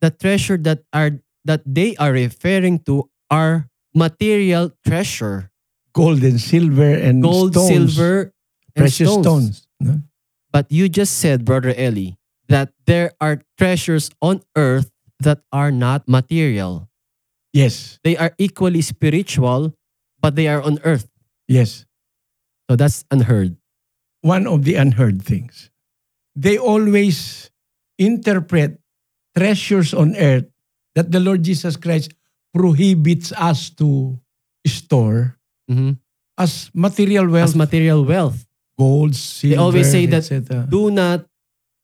[0.00, 5.49] the treasure that are that they are referring to are material treasure
[5.92, 8.32] Gold and silver and gold stones, silver
[8.76, 9.66] and precious stones.
[9.80, 10.02] no?
[10.52, 12.14] but you just said brother eli
[12.48, 16.86] that there are treasures on earth that are not material
[17.52, 19.74] Yes, they are equally spiritual
[20.22, 21.10] but they are on earth
[21.48, 21.84] yes.
[22.70, 23.56] so that's unheard
[24.22, 25.70] one of the unheard things.
[26.36, 27.50] They always
[27.98, 28.78] interpret
[29.36, 30.44] treasures on earth
[30.94, 32.12] that the Lord Jesus Christ
[32.54, 34.20] prohibits us to
[34.66, 35.39] store
[35.70, 35.98] Mhm.
[36.38, 38.46] as material wealth, as material wealth
[38.78, 40.24] gold, silver, they always say that
[40.70, 41.26] do not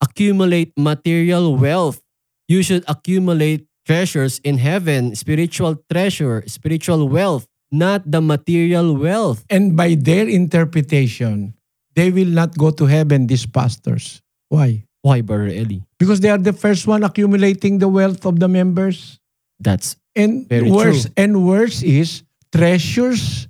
[0.00, 2.00] accumulate material wealth.
[2.48, 9.44] You should accumulate treasures in heaven, spiritual treasure, spiritual wealth, not the material wealth.
[9.50, 11.54] And by their interpretation,
[11.94, 14.22] they will not go to heaven, these pastors.
[14.48, 14.84] Why?
[15.02, 15.86] Why, Brother Eli?
[15.98, 19.18] Because they are the first one accumulating the wealth of the members.
[19.60, 21.12] That's And Very worse true.
[21.16, 23.48] and worse is treasures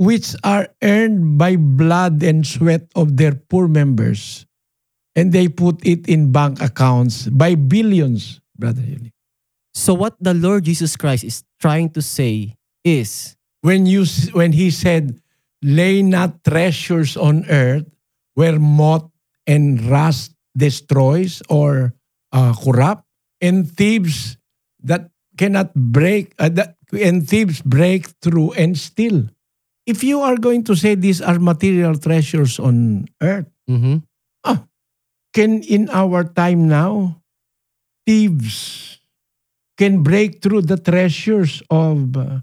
[0.00, 4.48] which are earned by blood and sweat of their poor members.
[5.12, 9.12] And they put it in bank accounts by billions, Brother Yuli.
[9.76, 14.72] So what the Lord Jesus Christ is trying to say is When, you, when he
[14.72, 15.20] said,
[15.60, 17.84] lay not treasures on earth
[18.32, 19.04] where moth
[19.46, 21.92] and rust destroys or
[22.32, 23.04] uh, corrupt,
[23.40, 24.38] and thieves
[24.80, 29.28] that cannot break, uh, that, and thieves break through and steal.
[29.90, 34.06] If you are going to say these are material treasures on earth, Mhm.
[35.34, 37.22] can in our time now,
[38.06, 38.98] thieves
[39.78, 42.42] can break through the treasures of uh,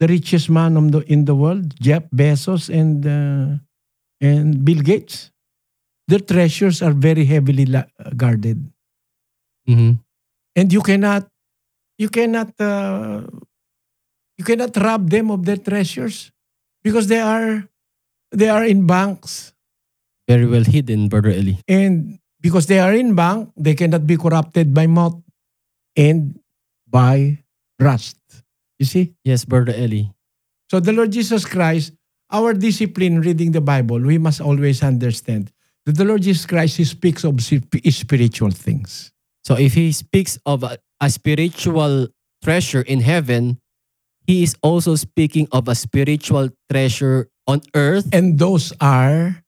[0.00, 3.60] the richest man the, in the world, Jeff Bezos and uh,
[4.20, 5.30] and Bill Gates.
[6.08, 8.64] Their treasures are very heavily la- guarded,
[9.68, 10.00] Mhm.
[10.56, 11.28] and you cannot,
[12.00, 13.28] you cannot, uh,
[14.40, 16.32] you cannot rob them of their treasures
[16.86, 17.66] because they are,
[18.30, 19.50] they are in banks.
[20.30, 21.58] very well hidden, Brother Eli.
[21.66, 25.18] And because they are in bank, they cannot be corrupted by moth
[25.96, 26.38] and
[26.86, 27.42] by
[27.82, 28.18] rust.
[28.78, 29.14] You see?
[29.26, 30.14] Yes, Brother Eli.
[30.70, 31.90] So the Lord Jesus Christ,
[32.30, 35.50] our discipline reading the Bible, we must always understand
[35.86, 39.10] that the Lord Jesus Christ he speaks of spiritual things.
[39.42, 42.08] So if he speaks of a, a spiritual
[42.42, 43.58] treasure in heaven,
[44.26, 48.08] he is also speaking of a spiritual treasure on earth.
[48.12, 49.42] And those are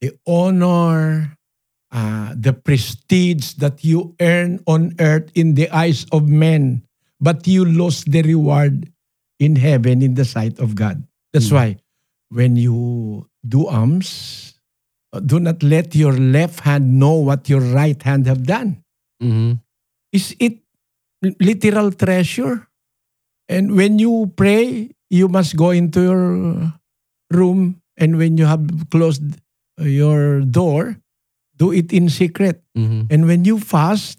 [0.00, 1.36] the honor,
[1.92, 6.82] uh, the prestige that you earn on earth in the eyes of men,
[7.20, 8.90] but you lose the reward
[9.38, 11.02] in heaven in the sight of God.
[11.32, 11.54] That's Hmm.
[11.56, 11.68] why
[12.30, 14.54] when you do alms,
[15.12, 18.82] uh, do not let your left hand know what your right hand have done.
[19.22, 19.62] Mhm.
[20.12, 20.58] Is it
[21.38, 22.65] literal treasure?
[23.48, 26.72] And when you pray, you must go into your
[27.30, 29.22] room and when you have closed
[29.78, 30.98] your door,
[31.56, 32.62] do it in secret.
[32.76, 33.06] Mhm.
[33.10, 34.18] And when you fast,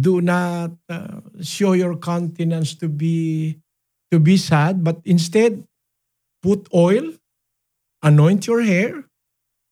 [0.00, 3.58] do not uh, show your countenance to be
[4.12, 5.64] to be sad, but instead
[6.42, 7.14] put oil,
[8.02, 9.04] anoint your hair,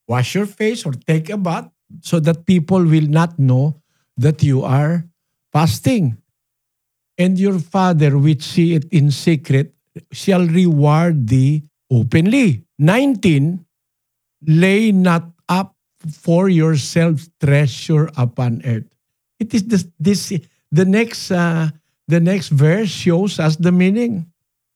[0.09, 1.71] wash your face or take a bath
[2.03, 3.81] so that people will not know
[4.17, 5.07] that you are
[5.53, 6.19] fasting.
[7.19, 9.75] And your father which see it in secret
[10.13, 12.63] shall reward thee openly.
[12.79, 13.67] 19
[14.47, 15.75] lay not up
[16.07, 18.87] for yourself treasure upon earth.
[19.41, 20.33] It is this, this
[20.71, 21.71] the next uh,
[22.07, 24.31] the next verse shows us the meaning.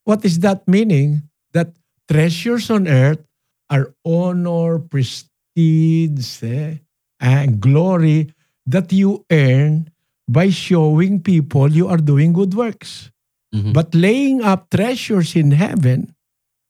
[0.04, 1.22] What is that meaning?
[1.52, 1.76] That
[2.10, 3.22] treasures on earth
[3.70, 6.82] are honor, prestige, eh,
[7.20, 8.34] and glory
[8.66, 9.91] that you earn
[10.28, 13.10] by showing people you are doing good works.
[13.54, 13.72] Mhm.
[13.72, 16.14] But laying up treasures in heaven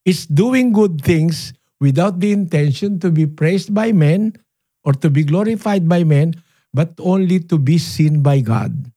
[0.05, 4.35] is doing good things without the intention to be praised by men
[4.83, 6.35] or to be glorified by men,
[6.75, 8.91] but only to be seen by God.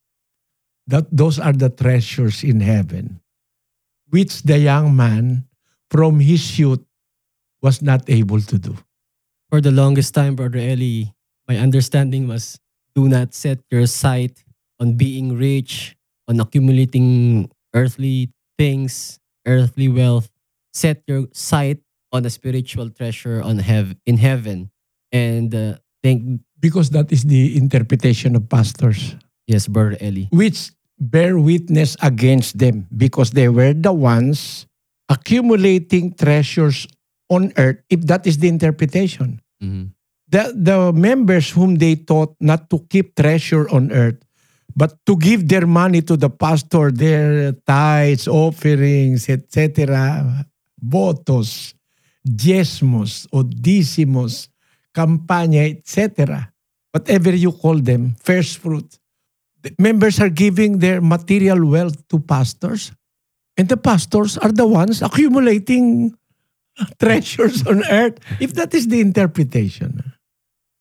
[0.86, 3.22] That those are the treasures in heaven,
[4.10, 5.50] which the young man
[5.90, 6.82] from his youth
[7.62, 8.78] was not able to do.
[9.50, 11.10] For the longest time, Brother Eli,
[11.50, 12.62] my understanding was
[12.94, 14.45] do not set your sight
[14.80, 15.96] on being rich,
[16.28, 20.30] on accumulating earthly things, earthly wealth.
[20.74, 21.80] Set your sight
[22.12, 24.72] on a spiritual treasure on hev- in heaven.
[25.12, 29.14] And uh, thank Because that is the interpretation of pastors.
[29.46, 30.26] yes, Brother Eli.
[30.34, 34.66] which bear witness against them because they were the ones
[35.12, 36.88] accumulating treasures
[37.30, 39.94] on earth if that is the interpretation Mhm.
[40.32, 44.18] the the members whom they taught not to keep treasure on earth
[44.76, 50.46] but to give their money to the pastor their tithes offerings etc
[50.82, 51.76] votos
[52.24, 54.50] diezmos odísimos
[54.94, 56.52] campaña etc
[56.92, 59.00] whatever you call them first fruit
[59.64, 62.92] the members are giving their material wealth to pastors
[63.58, 66.16] and the pastors are the ones accumulating
[67.00, 70.04] treasures on earth if that is the interpretation.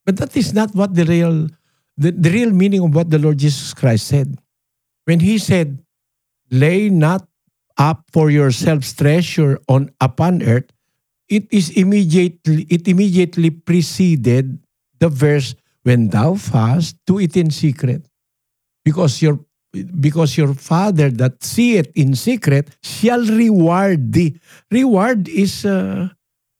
[0.04, 1.48] But that is not what the real
[1.96, 4.38] the, the real meaning of what the lord jesus christ said.
[5.04, 5.84] When he said
[6.50, 7.28] lay not
[7.76, 10.70] up for yourselves treasure on upon earth
[11.28, 14.58] it is immediately it immediately preceded
[14.98, 18.06] the verse when thou fast do it in secret.
[18.84, 19.40] Because your
[20.00, 24.38] because your father that seeth in secret shall reward thee.
[24.70, 26.08] Reward is uh,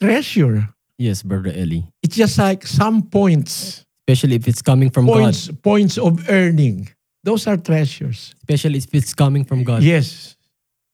[0.01, 0.69] treasure.
[0.99, 1.83] Yes, Brother Eli.
[2.03, 5.63] it's just like some points Especially if it's coming from points God.
[5.63, 6.89] points of earning
[7.25, 9.83] those are treasures Especially if it's coming from God.
[9.83, 10.37] yes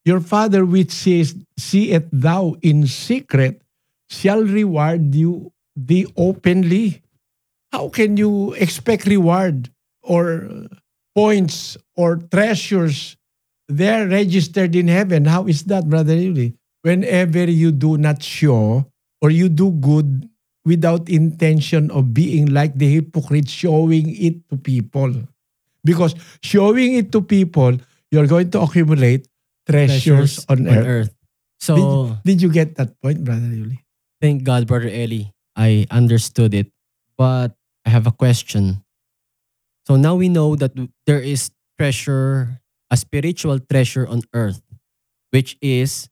[0.05, 3.61] Your Father which sees, seeth thou in secret
[4.09, 7.03] shall reward you thee openly.
[7.73, 9.69] How can you expect reward
[10.03, 10.49] or
[11.15, 13.17] points or treasures
[13.69, 15.27] there registered in heaven?
[15.27, 16.57] How is that, Brother Yuli?
[16.83, 18.87] Whenever you do not show
[19.21, 20.30] or you do good
[20.65, 25.13] without intention of being like the hypocrite showing it to people.
[25.85, 27.79] Because showing it to people,
[28.11, 29.27] you're going to accumulate
[29.69, 31.15] treasures, on, earth.
[31.59, 31.77] So
[32.25, 33.79] Did, did you get that point, Brother Yuli?
[34.21, 36.71] thank God, Brother Eli, I understood it.
[37.17, 38.85] But I have a question.
[39.87, 40.73] So now we know that
[41.07, 44.61] there is treasure, a spiritual treasure on earth,
[45.31, 46.09] which is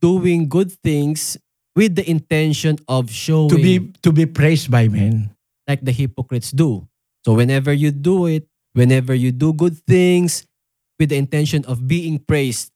[0.00, 1.36] doing good things
[1.74, 5.34] with the intention of showing To be to be praised by men.
[5.68, 6.86] like the hypocrites do.
[7.24, 8.46] So whenever you do it,
[8.76, 10.44] whenever you do good things
[11.00, 12.70] with the intention of being praised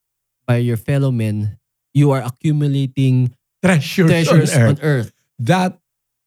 [0.49, 1.59] by your fellow men,
[1.93, 4.71] you are accumulating Treasures, treasures on, earth.
[4.71, 5.73] on earth that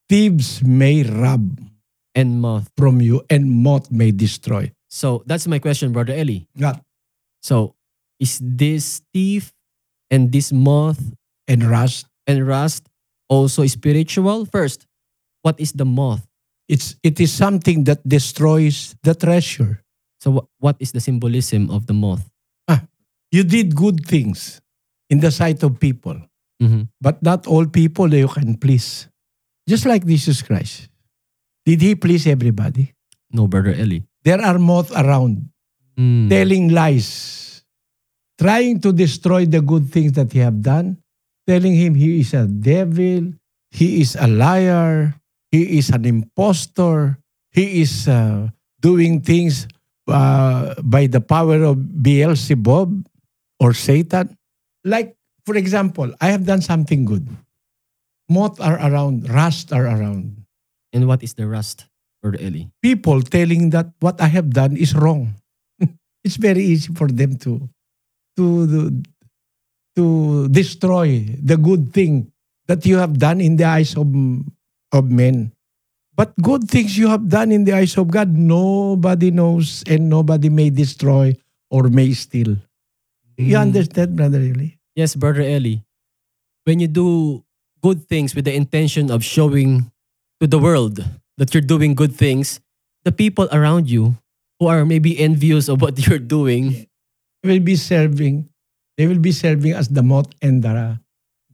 [0.08, 1.60] thieves may rob
[2.14, 2.70] and moth.
[2.78, 4.70] from you and moth may destroy.
[4.92, 6.46] So that's my question, Brother Eli.
[6.56, 6.78] Yeah.
[7.42, 7.74] So
[8.20, 9.52] is this thief
[10.12, 11.02] and this moth
[11.50, 12.06] And rust.
[12.32, 12.88] And rust
[13.28, 14.48] also spiritual?
[14.48, 14.88] First,
[15.44, 16.24] what is the moth?
[16.72, 19.84] It's it is something that destroys the treasure.
[20.24, 22.24] So wh- what is the symbolism of the moth?
[22.72, 22.88] Ah,
[23.32, 24.60] You did good things
[25.12, 26.16] in the sight of people,
[26.64, 26.88] Mhm.
[27.04, 29.12] but not all people you can please.
[29.68, 30.88] Just like Jesus Christ.
[31.68, 32.92] Did he please everybody?
[33.32, 34.04] No, Brother Eli.
[34.24, 35.48] There are moths around
[36.00, 36.28] Mm.
[36.32, 37.64] telling lies,
[38.40, 40.98] trying to destroy the good things that he have done,
[41.48, 43.34] telling him he is a devil,
[43.72, 45.16] he is a liar,
[45.52, 47.20] he is an impostor,
[47.52, 48.48] he is uh,
[48.80, 49.68] doing things
[50.08, 53.08] uh, by the power of Beelzebub
[53.60, 54.38] or Satan.
[54.84, 55.16] Like,
[55.46, 57.28] for example, I have done something good.
[58.30, 60.46] Moth are around, rust are around.
[60.94, 61.86] And what is the rust,
[62.22, 62.72] Brother Eli?
[62.82, 65.36] people telling that what I have done is wrong.
[66.24, 67.70] it's very easy for them to
[68.38, 69.04] to
[69.96, 72.32] to destroy the good thing
[72.68, 74.08] that you have done in the eyes of
[74.92, 75.52] of men.
[76.16, 80.50] But good things you have done in the eyes of God, nobody knows and nobody
[80.52, 81.34] may destroy
[81.72, 82.60] or may steal.
[83.40, 83.72] You Mm.
[83.72, 84.40] understand, brother?
[84.44, 84.78] Really?
[84.94, 85.82] Yes, Brother Eli.
[86.68, 87.42] When you do
[87.82, 89.90] good things with the intention of showing
[90.44, 91.00] to the world
[91.40, 92.60] that you're doing good things,
[93.08, 94.20] the people around you
[94.60, 96.86] who are maybe envious of what you're doing,
[97.42, 98.51] will be serving.
[99.02, 101.02] They will be serving as the moth and the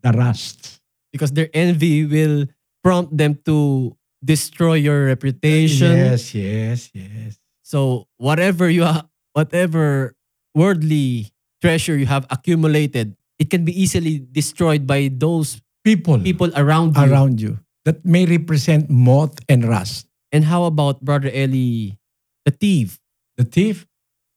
[0.03, 0.83] the rust.
[1.15, 2.51] because their envy will
[2.83, 5.95] prompt them to destroy your reputation.
[5.95, 7.39] Yes, yes, yes.
[7.63, 10.11] So whatever you ha- whatever
[10.51, 11.31] worldly
[11.63, 17.03] treasure you have accumulated, it can be easily destroyed by those People, people around you.
[17.07, 17.53] around you
[17.87, 20.11] that may represent moth and rust.
[20.35, 21.95] And how about Brother Eli,
[22.43, 22.99] the thief?
[23.39, 23.87] The thief,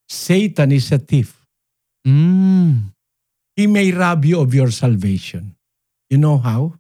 [0.07, 1.35] Satan is a thief.
[2.07, 2.95] Mm.
[3.57, 5.57] He may rob you of your salvation.
[6.09, 6.75] You know how?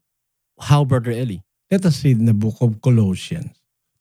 [0.59, 1.39] How, Brother Eli?
[1.71, 3.55] Let us read in the book of Colossians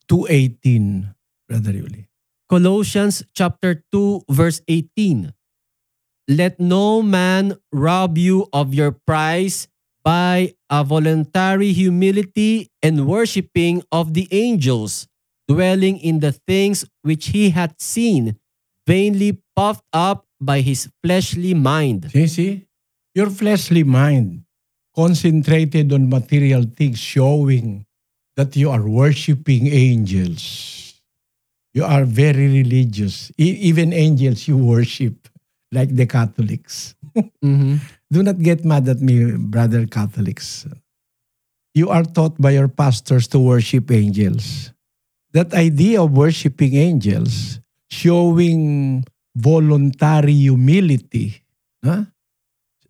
[0.09, 1.13] 2.18,
[1.47, 2.07] Brother Yuli.
[2.49, 5.33] Colossians chapter 2 verse 18.
[6.27, 9.67] Let no man rob you of your prize
[10.03, 15.07] by a voluntary humility and worshiping of the angels,
[15.47, 18.37] dwelling in the things which he hath seen,
[18.87, 22.11] vainly puffed up by his fleshly mind.
[22.11, 22.65] See, see?
[23.15, 24.43] Your fleshly mind
[24.95, 27.85] concentrated on material things showing
[28.35, 30.95] that you are worshiping angels.
[31.73, 33.31] You are very religious.
[33.37, 35.27] E- even angels you worship
[35.71, 36.95] like the Catholics.
[37.43, 37.79] Mhm.
[38.11, 40.65] Do not get mad at me, brother Catholics.
[41.73, 44.73] You are taught by your pastors to worship angels.
[45.33, 47.59] That idea of worshiping angels,
[47.91, 49.05] showing
[49.39, 51.41] voluntary humility,
[51.83, 52.05] huh?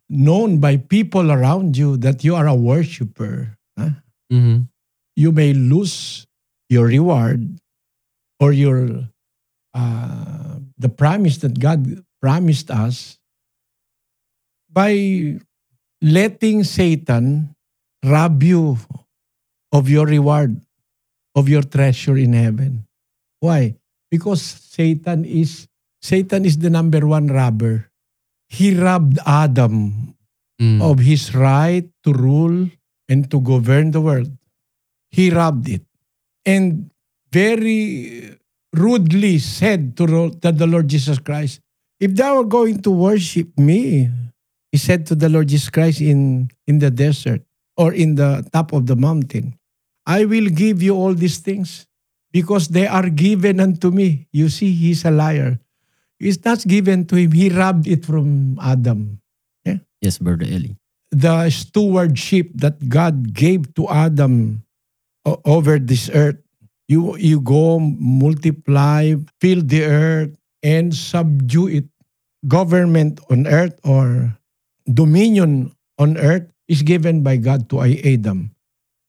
[0.09, 4.01] known by people around you that you are a worshiper, huh?
[4.33, 4.67] Mhm.
[5.15, 6.25] you may lose
[6.69, 7.59] your reward
[8.39, 9.09] or your
[9.73, 13.19] uh, the promise that God promised us
[14.71, 15.37] by
[16.01, 17.53] letting Satan
[18.03, 18.77] rob you
[19.71, 20.57] of your reward,
[21.35, 22.87] of your treasure in heaven.
[23.39, 23.75] Why?
[24.09, 25.68] Because Satan is
[26.01, 27.91] Satan is the number one robber.
[28.47, 30.15] He robbed Adam
[30.59, 30.83] Mm.
[30.83, 32.67] of his right to rule
[33.07, 34.27] and to govern the world.
[35.07, 35.87] He robbed it.
[36.43, 36.91] And
[37.31, 38.35] very
[38.75, 40.03] rudely said to,
[40.35, 41.61] the Lord Jesus Christ,
[42.03, 44.11] If thou are going to worship me,
[44.71, 47.41] He said to the Lord Jesus Christ in, in the desert
[47.79, 49.55] or in the top of the mountain,
[50.05, 51.87] I will give you all these things
[52.35, 54.27] because they are given unto me.
[54.31, 55.57] You see, he's a liar.
[56.19, 57.31] It's not given to him.
[57.31, 59.19] He robbed it from Adam.
[60.01, 60.79] Yes, Brother Eli.
[61.11, 64.63] The stewardship that God gave to Adam
[65.25, 66.39] over this earth.
[66.87, 70.33] You, you go multiply, fill the earth,
[70.63, 71.85] and subdue it.
[72.47, 74.31] Government on earth or
[74.87, 78.55] dominion on earth is given by God to Adam.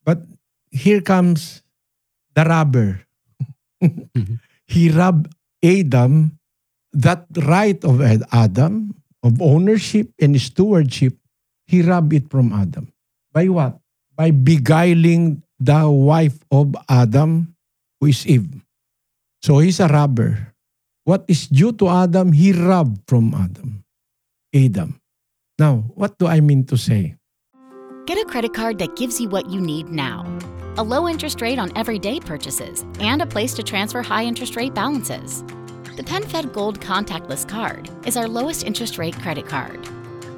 [0.02, 0.26] But
[0.72, 1.62] here comes
[2.34, 3.06] the robber.
[4.66, 5.30] he robbed
[5.62, 6.39] Adam
[6.92, 8.00] that right of
[8.32, 11.16] Adam, of ownership and stewardship,
[11.66, 12.92] he robbed it from Adam.
[13.32, 13.78] By what?
[14.16, 17.54] By beguiling the wife of Adam,
[18.00, 18.48] who is Eve.
[19.42, 20.52] So he's a robber.
[21.04, 23.84] What is due to Adam, he robbed from Adam.
[24.54, 25.00] Adam.
[25.58, 27.16] Now, what do I mean to say?
[28.06, 30.26] Get a credit card that gives you what you need now.
[30.76, 34.74] A low interest rate on everyday purchases and a place to transfer high interest rate
[34.74, 35.44] balances.
[35.96, 39.88] The PenFed Gold Contactless Card is our lowest interest rate credit card.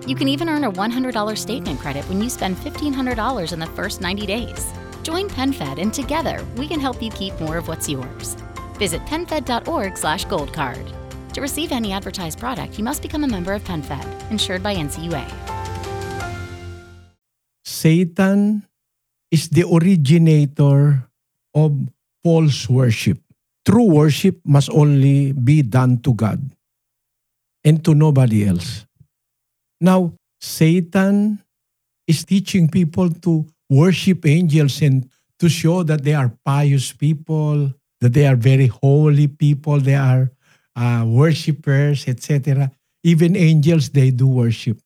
[0.07, 4.01] You can even earn a $100 statement credit when you spend $1,500 in the first
[4.01, 4.73] 90 days.
[5.03, 8.35] Join PenFed and together we can help you keep more of what's yours.
[8.79, 10.89] Visit penfed.org slash goldcard.
[11.35, 15.29] To receive any advertised product, you must become a member of PenFed, insured by NCUA.
[17.65, 18.67] Satan
[19.31, 21.09] is the originator
[21.55, 21.77] of
[22.25, 23.19] false worship.
[23.65, 26.41] True worship must only be done to God
[27.65, 28.87] and to nobody else.
[29.81, 31.43] Now, Satan
[32.07, 35.09] is teaching people to worship angels and
[35.39, 40.31] to show that they are pious people, that they are very holy people, they are
[40.77, 42.71] uh, worshippers, etc.
[43.05, 44.79] Even angels, they do worship.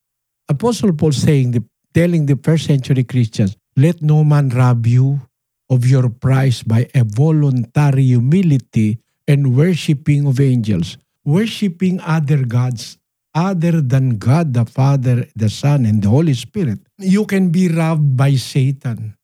[0.48, 5.20] Apostle Paul saying, the, telling the first century Christians, let no man rob you
[5.68, 12.98] of your prize by a voluntary humility and worshiping of angels, worshiping other gods
[13.34, 16.80] other than God the Father, the Son, and the Holy Spirit.
[16.98, 19.16] You can be robbed by Satan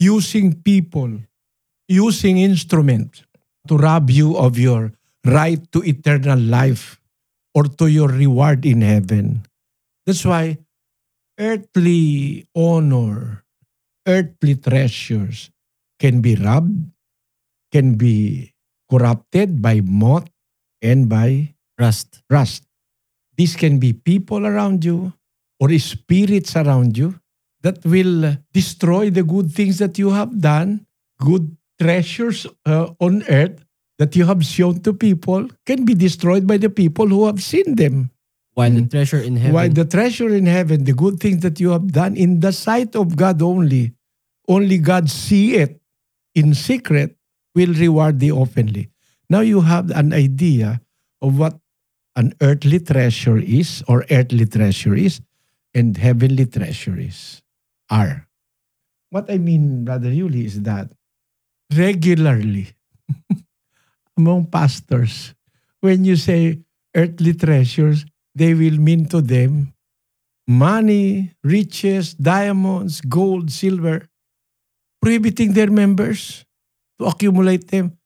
[0.00, 1.20] using people,
[1.86, 3.22] using instruments
[3.68, 4.92] to rob you of your
[5.24, 6.98] right to eternal life
[7.54, 9.46] or to your reward in heaven.
[10.06, 10.58] That's why
[11.38, 13.44] earthly honor,
[14.08, 15.50] earthly treasures
[16.00, 16.90] can be robbed,
[17.70, 18.50] can be
[18.90, 20.26] corrupted by moth
[20.82, 22.22] and by Rust.
[22.28, 22.64] rust.
[23.36, 25.12] These can be people around you
[25.60, 27.20] or spirits around you
[27.62, 30.86] that will destroy the good things that you have done,
[31.20, 33.64] good treasures uh, on earth
[33.98, 37.76] that you have shown to people can be destroyed by the people who have seen
[37.76, 38.10] them.
[38.56, 38.90] While the Mm.
[38.90, 42.16] treasure in heaven, While the treasure in heaven, the good things that you have done
[42.16, 43.92] in the sight of God only,
[44.48, 45.79] only God see it
[46.34, 47.16] in secret,
[47.54, 48.90] will reward thee openly.
[49.28, 50.80] Now you have an idea
[51.22, 51.58] of what
[52.16, 55.20] an earthly treasure is or earthly treasure is
[55.74, 57.42] and heavenly treasure is
[57.88, 58.26] are.
[59.10, 60.90] What I mean, Brother Yuli, is that
[61.74, 62.74] regularly
[64.16, 65.34] among pastors,
[65.80, 66.60] when you say
[66.94, 68.04] earthly treasures,
[68.34, 69.72] they will mean to them
[70.46, 74.09] money, riches, diamonds, gold, silver,
[75.00, 76.44] prohibiting their members
[76.98, 77.96] to accumulate them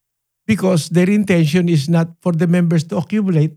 [0.46, 3.56] because their intention is not for the members to accumulate,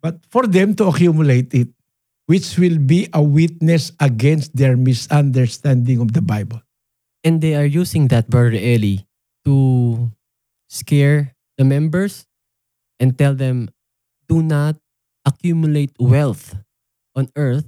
[0.00, 1.68] but for them to accumulate it,
[2.26, 6.62] which will be a witness against their misunderstanding of the Bible.
[7.24, 9.04] and they are using that, Brother Eli,
[9.44, 10.10] to
[10.68, 12.26] scare the members
[13.00, 13.70] and tell them,
[14.28, 14.76] do not
[15.24, 16.54] accumulate wealth
[17.14, 17.66] on earth,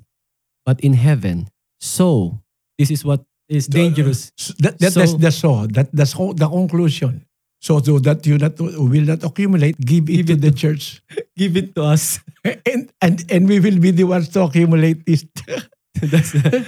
[0.65, 1.49] but in heaven.
[1.81, 2.41] So,
[2.79, 4.31] this is what is dangerous.
[4.39, 5.51] So that, that, that's So- the so.
[5.67, 7.27] That, that's ho- the conclusion.
[7.61, 11.03] So, so that you not will not accumulate, give it to the church,
[11.37, 12.17] Give it to us.
[12.65, 15.27] and and and we will be the ones to accumulate this.
[16.01, 16.65] that's the,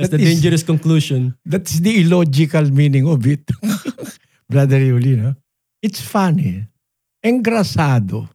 [0.00, 1.36] that's That the is- dangerous conclusion.
[1.44, 3.44] That's the illogical meaning of it,
[4.48, 5.20] brother Yuli.
[5.20, 5.34] No?
[5.84, 6.64] It's funny,
[7.24, 8.28] engrasado.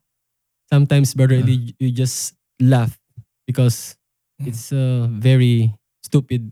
[0.71, 2.97] Sometimes, Brother Eli, you just laugh
[3.47, 3.95] because
[4.45, 5.73] it's uh, very
[6.03, 6.51] stupid.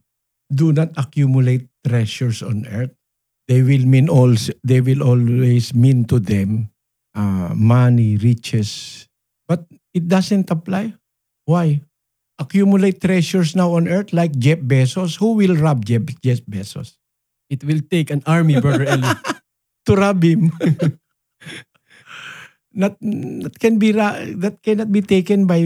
[0.54, 2.94] Do not accumulate treasures on earth.
[3.50, 4.54] They will mean also.
[4.62, 6.70] They will always mean to them
[7.18, 9.06] uh, money, riches,
[9.50, 10.94] but it doesn't apply.
[11.46, 11.82] Why?
[12.40, 15.18] Accumulate treasures now on earth like Jeff Bezos.
[15.18, 16.98] Who will rob Jeff, Jeff Bezos?
[17.50, 19.14] It will take an army, Brother Eli.
[19.84, 20.48] To rob him.
[22.72, 25.60] not that can be that cannot be taken by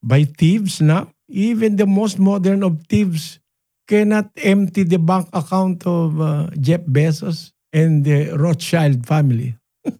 [0.00, 1.12] by thieves now.
[1.28, 3.36] Even the most modern of thieves
[3.88, 9.56] cannot empty the bank account of uh, Jeff Bezos and the Rothschild family.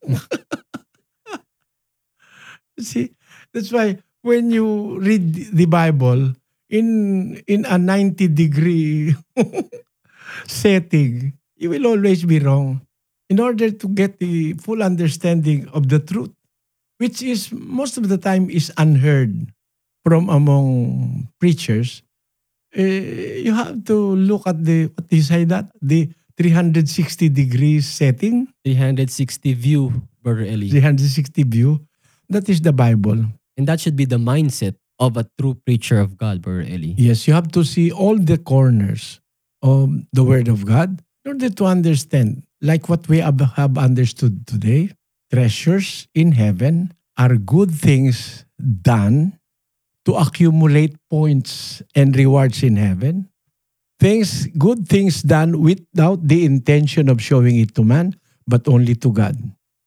[2.78, 3.16] See,
[3.52, 6.36] that's why when you read the Bible
[6.69, 9.16] in in a 90 degree
[10.47, 12.82] setting, you will always be wrong.
[13.28, 16.32] In order to get the full understanding of the truth,
[16.97, 19.52] which is most of the time is unheard
[20.05, 22.02] from among preachers,
[22.74, 27.88] Eh, you have to look at the what do you say that the 360 degrees
[27.88, 29.92] setting, 360 view,
[30.22, 30.68] Brother Eli.
[30.68, 31.80] 360 view.
[32.28, 33.24] That is the Bible.
[33.56, 36.94] And that should be the mindset of a true preacher of God, Brother Eli.
[36.96, 39.20] Yes, you have to see all the corners
[39.62, 44.46] of the Word of God in order to understand, like what we have have understood
[44.46, 44.90] today,
[45.32, 48.44] treasures in heaven are good things
[48.82, 49.38] done
[50.09, 53.28] to accumulate points and rewards in heaven.
[54.01, 58.16] Things, good things done without the intention of showing it to man,
[58.47, 59.36] but only to God.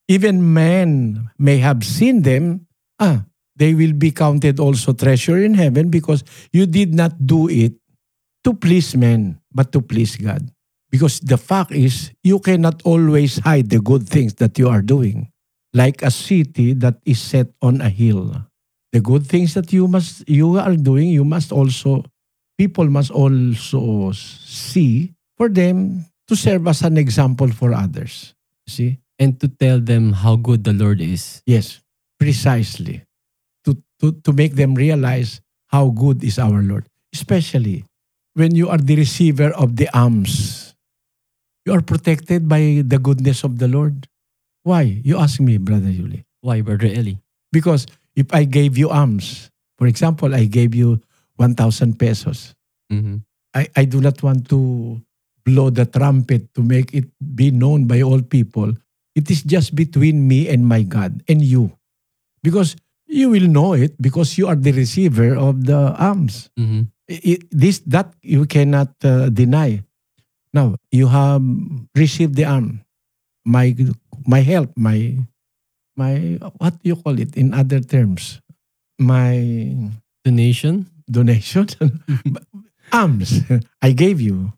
[0.07, 2.68] Even men may have seen them,
[2.99, 3.26] ah,
[3.56, 6.23] they will be counted also treasure in heaven because
[6.53, 7.73] you did not do it
[8.43, 10.45] to please men, but to please God.
[10.91, 15.31] Because the fact is, you cannot always hide the good things that you are doing.
[15.73, 18.51] Like a city that is set on a hill.
[18.91, 22.03] The good things that you must you are doing, you must also
[22.57, 28.35] people must also see for them to serve as an example for others.
[28.68, 28.99] See?
[29.18, 31.41] And to tell them how good the Lord is.
[31.45, 31.81] Yes,
[32.19, 33.03] precisely.
[33.65, 36.85] To, to, to make them realize how good is our Lord.
[37.13, 37.85] Especially
[38.34, 40.73] when you are the receiver of the alms.
[41.65, 44.07] You are protected by the goodness of the Lord.
[44.63, 45.01] Why?
[45.03, 46.23] You ask me, Brother Yuli.
[46.41, 47.13] Why, Brother Eli?
[47.51, 47.85] Because
[48.15, 51.01] if I gave you alms, for example, I gave you
[51.38, 52.53] 1,000 pesos.
[52.91, 53.23] Mhm.
[53.55, 55.01] I, I do not want to
[55.43, 58.71] blow the trumpet to make it be known by all people.
[59.15, 61.75] It is just between me and my God and you.
[62.43, 62.75] Because
[63.07, 66.47] you will know it because you are the receiver of the alms.
[66.59, 66.88] Mhm.
[67.11, 69.83] I- I- this that you cannot uh, deny.
[70.55, 71.43] Now you have
[71.95, 72.83] received the arm,
[73.43, 73.75] my
[74.27, 75.15] my help, my
[76.02, 78.41] my what do you call it in other terms,
[78.98, 79.38] my
[80.26, 80.90] Donation?
[81.11, 81.68] donation,
[82.91, 83.44] arms
[83.82, 84.53] I gave you,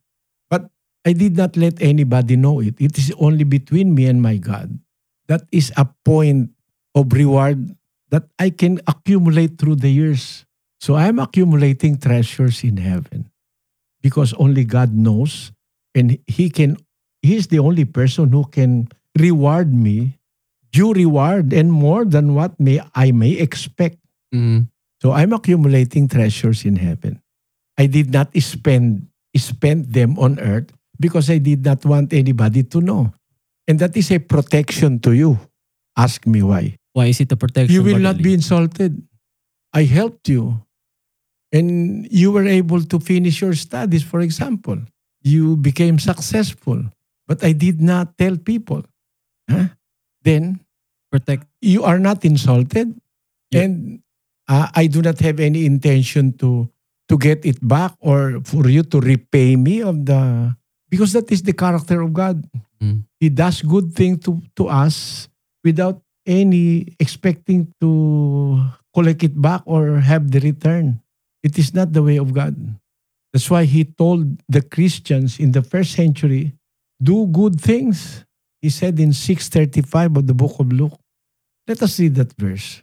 [0.49, 0.69] but
[1.03, 2.77] I did not let anybody know it.
[2.79, 4.69] It is only between me and my God.
[5.27, 6.53] That is a point
[6.93, 7.75] of reward
[8.13, 10.45] that I can accumulate through the years.
[10.79, 13.31] So I'm accumulating treasures in heaven
[14.01, 15.51] because only God knows
[15.95, 16.77] and he can
[17.23, 20.19] he's the only person who can reward me
[20.73, 24.01] due reward and more than what may I may expect.
[24.33, 24.67] Mhm.
[24.99, 27.21] So I'm accumulating treasures in heaven.
[27.77, 32.81] I did not spend spend them on earth because I did not want anybody to
[32.81, 33.13] know.
[33.69, 35.39] And that is a protection to you.
[35.95, 36.77] Ask me why.
[36.93, 37.73] Why is it a protection?
[37.73, 39.01] You will not be insulted.
[39.73, 40.61] I helped you.
[41.53, 44.77] And you were able to finish your studies, for example.
[45.21, 46.81] You became successful.
[47.27, 48.83] But I did not tell people.
[49.49, 49.73] Huh?
[50.23, 50.59] Then
[51.11, 51.45] protect.
[51.61, 52.95] you are not insulted.
[53.51, 53.61] Yeah.
[53.61, 54.01] And
[54.47, 56.69] uh, I do not have any intention to
[57.09, 60.55] to get it back or for you to repay me of the
[60.89, 62.41] because that is the character of God.
[62.81, 63.03] Mm.
[63.19, 65.27] He does good thing to to us
[65.63, 67.91] without any expecting to
[68.93, 71.01] collect it back or have the return.
[71.43, 72.55] It is not the way of God.
[73.33, 76.53] That's why he told the Christians in the first century,
[77.01, 78.23] do good things.
[78.63, 80.95] He said in 635 of the book of Luke.
[81.67, 82.81] Let us read that verse.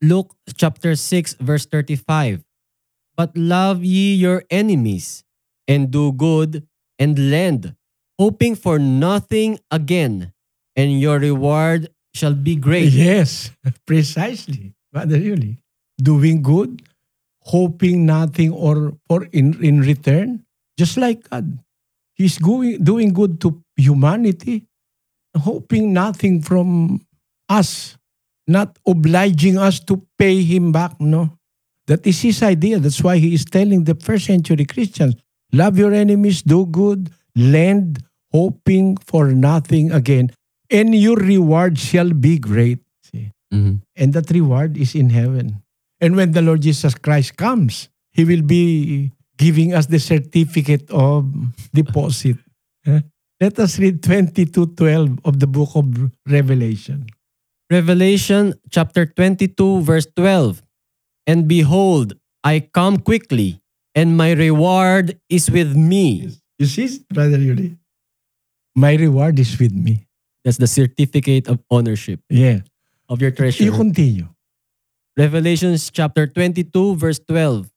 [0.00, 2.40] Luke chapter 6 verse 35.
[3.18, 5.22] But love ye your enemies
[5.68, 6.64] and do good
[6.98, 7.76] and lend,
[8.18, 10.32] hoping for nothing again,
[10.74, 12.88] and your reward shall be great.
[12.88, 13.52] Yes,
[13.86, 14.72] precisely.
[14.90, 15.60] Brother Yuli.
[16.00, 16.80] Doing good,
[17.44, 20.48] hoping nothing or for in, in return,
[20.78, 21.60] just like God.
[22.14, 24.69] He's going doing good to humanity,
[25.36, 27.00] hoping nothing from
[27.48, 27.96] us,
[28.46, 31.36] not obliging us to pay him back, no.
[31.86, 32.78] That is his idea.
[32.78, 35.16] That's why he is telling the first century Christians,
[35.52, 37.98] love your enemies, do good, lend,
[38.32, 40.30] hoping for nothing again,
[40.70, 42.78] and your reward shall be great.
[43.02, 43.32] See?
[43.52, 43.82] Mhm.
[43.96, 45.62] And that reward is in heaven.
[46.00, 51.26] And when the Lord Jesus Christ comes, He will be giving us the certificate of
[51.74, 52.36] deposit.
[53.40, 55.88] Let us read 22.12 of the book of
[56.28, 57.06] Revelation.
[57.70, 60.62] Revelation chapter 22 verse 12.
[61.26, 63.60] And behold, I come quickly,
[63.94, 66.32] and my reward is with me.
[66.58, 67.76] You see, Brother Yuli?
[68.74, 70.06] My reward is with me.
[70.44, 72.60] That's the certificate of ownership Yeah.
[73.08, 73.62] of your treasure.
[73.64, 74.28] You continue.
[75.16, 77.70] Revelations chapter 22, verse 12.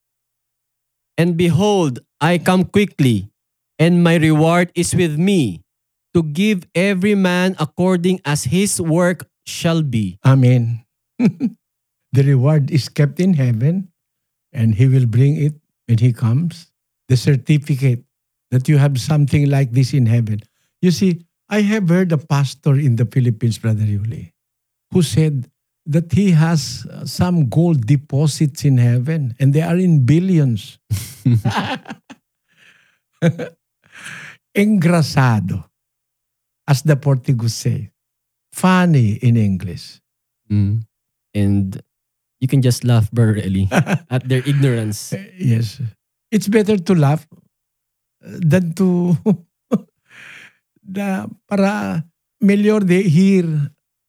[1.18, 3.30] And behold, I come quickly,
[3.84, 5.60] and my reward is with me,
[6.16, 10.18] to give every man according as his work shall be.
[10.24, 10.86] Amen.
[11.20, 13.92] the reward is kept in heaven,
[14.54, 15.56] and He will bring it
[15.88, 16.72] when He comes.
[17.10, 18.06] The certificate
[18.52, 20.40] that you have something like this in heaven.
[20.82, 24.32] You see, I have heard a pastor in the Philippines, Brother Yuli,
[24.92, 25.52] who said
[25.86, 30.80] that he has uh, some gold deposits in heaven, and they are in billions.
[34.56, 35.66] Engrasado,
[36.68, 37.92] as the Portuguese say.
[38.54, 40.00] Funny in English.
[40.52, 40.86] Mm.
[41.34, 41.82] And
[42.40, 43.66] you can just laugh, Eli,
[44.10, 45.14] at their ignorance.
[45.14, 45.82] Eh, Yes.
[46.30, 49.18] It's better to laugh uh, than to
[50.84, 52.06] the para
[52.42, 53.46] melhor de hear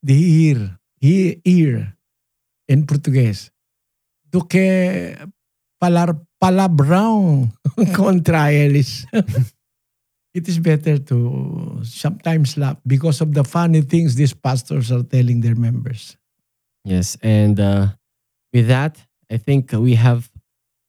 [0.02, 1.96] de hear hear, ear
[2.68, 3.52] in Português
[4.32, 5.16] do que
[5.78, 7.52] falar palavrão
[7.96, 9.06] contra eles.
[10.34, 15.40] It is better to sometimes laugh because of the funny things these pastors are telling
[15.40, 16.16] their members.
[16.84, 17.86] Yes, and uh,
[18.52, 18.98] with that,
[19.30, 20.30] I think we have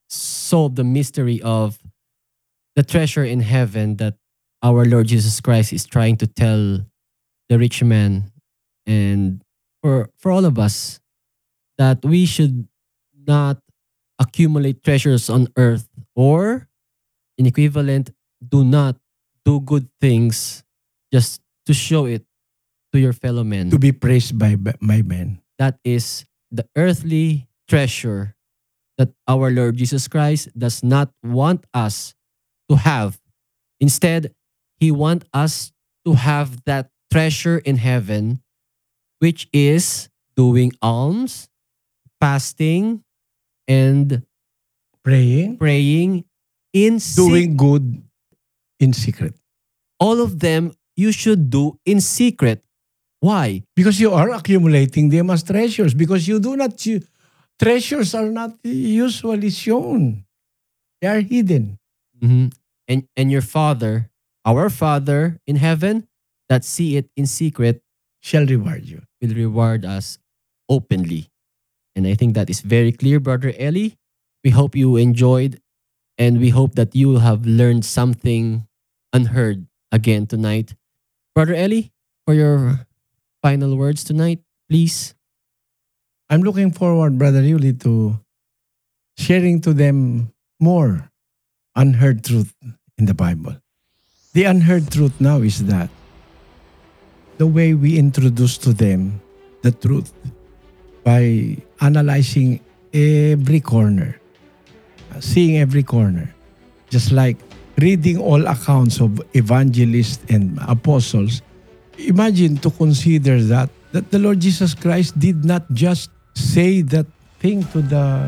[0.10, 1.78] solved the mystery of
[2.76, 4.18] the treasure in heaven that
[4.62, 6.82] our Lord Jesus Christ is trying to tell
[7.48, 8.32] the rich man
[8.86, 9.42] and
[9.82, 11.00] for for all of us
[11.78, 12.68] that we should
[13.28, 13.60] not
[14.20, 16.68] accumulate treasures on earth or
[17.38, 18.10] in equivalent
[18.42, 18.98] do not
[19.46, 20.64] do good things
[21.14, 22.26] just to show it
[22.94, 25.42] to your fellow men To be praised by by my men.
[25.58, 28.36] that is the earthly treasure
[28.98, 32.16] that our Lord Jesus Christ does not want us
[32.70, 33.20] to have.
[33.80, 34.34] Instead,
[34.80, 35.72] He wants us
[36.06, 38.40] to have that treasure in heaven,
[39.20, 41.50] which is doing alms,
[42.22, 43.04] fasting,
[43.68, 44.24] and
[45.04, 46.26] Praying, praying
[46.74, 48.02] in doing good
[48.80, 49.36] in secret.
[50.00, 52.64] All of them you should do in secret.
[53.20, 53.64] Why?
[53.76, 55.94] Because you are accumulating them as treasures.
[55.94, 57.02] Because you do not, you,
[57.60, 60.26] treasures are not usually shown.
[61.02, 61.80] They are hidden.
[62.22, 62.54] Mhm.
[62.88, 64.10] And and your Father,
[64.46, 66.08] our Father in heaven,
[66.50, 67.82] that see it in secret,
[68.22, 69.04] Shall reward you.
[69.22, 70.18] will reward us
[70.70, 71.30] openly.
[71.96, 73.98] And I think that is very clear, Brother Eli.
[74.44, 75.62] We hope you enjoyed,
[76.18, 78.68] and we hope that you will have learned something
[79.14, 80.76] unheard again tonight.
[81.34, 81.92] Brother Eli,
[82.26, 82.88] for your
[83.42, 84.40] final words tonight,
[84.70, 85.14] please.
[86.30, 88.20] I'm looking forward, Brother Yuli, to
[89.18, 91.12] sharing to them more
[91.76, 92.54] unheard truth
[92.98, 93.56] in the Bible.
[94.34, 95.90] The unheard truth now is that
[97.38, 99.22] the way we introduce to them
[99.62, 100.14] the truth
[101.04, 102.60] by analyzing
[102.94, 104.20] every corner,
[105.20, 106.34] seeing every corner,
[106.90, 107.38] just like
[107.78, 111.42] reading all accounts of evangelists and apostles,
[111.98, 117.08] imagine to consider that that the Lord Jesus Christ did not just say that
[117.40, 118.28] thing to the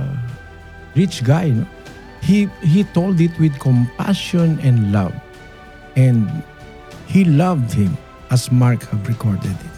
[0.95, 1.51] rich guy.
[1.51, 1.67] No?
[2.23, 5.13] He he told it with compassion and love.
[5.95, 6.29] And
[7.07, 7.97] he loved him
[8.29, 9.75] as Mark have recorded it.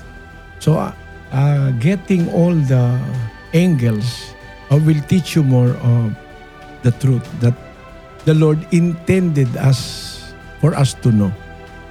[0.59, 0.93] So uh,
[1.31, 2.99] uh, getting all the
[3.53, 4.33] angles
[4.69, 6.13] uh, will teach you more of
[6.83, 7.53] the truth that
[8.25, 11.31] the Lord intended us for us to know.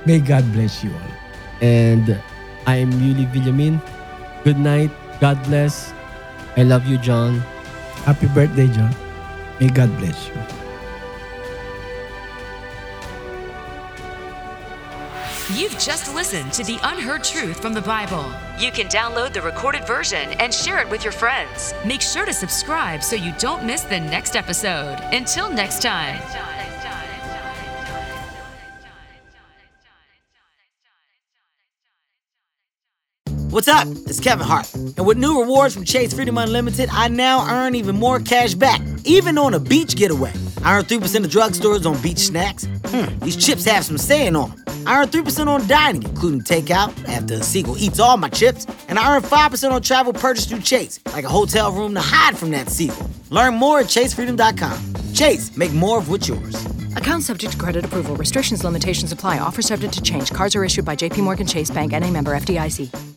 [0.07, 1.13] May God bless you all.
[1.61, 2.17] And
[2.67, 3.81] I am Yuli Villamin.
[4.45, 4.91] Good night.
[5.21, 5.93] God bless.
[6.57, 7.41] I love you, John.
[8.07, 8.95] Happy birthday, John.
[9.61, 10.58] May God bless you.
[15.55, 18.31] You've just listened to the unheard truth from the Bible.
[18.59, 21.73] You can download the recorded version and share it with your friends.
[21.87, 24.99] Make sure to subscribe so you don't miss the next episode.
[25.11, 26.58] Until next time.
[33.59, 33.89] What's up?
[34.07, 34.73] It's Kevin Hart.
[34.73, 38.81] And with new rewards from Chase Freedom Unlimited, I now earn even more cash back,
[39.03, 40.33] even on a beach getaway.
[40.63, 42.69] I earn 3% of drugstores on beach snacks.
[42.85, 44.65] Hmm, these chips have some saying on them.
[44.87, 48.65] I earn 3% on dining, including takeout, after sequel eats all my chips.
[48.87, 52.39] And I earn 5% on travel purchased through Chase, like a hotel room to hide
[52.39, 53.11] from that sequel.
[53.31, 55.15] Learn more at chasefreedom.com.
[55.15, 56.65] Chase, make more of what's yours.
[56.95, 58.15] Account subject to credit approval.
[58.15, 59.41] Restrictions, limitations apply.
[59.41, 60.31] Offer subject to change.
[60.31, 63.17] Cards are issued by JPMorgan Chase Bank and a member FDIC.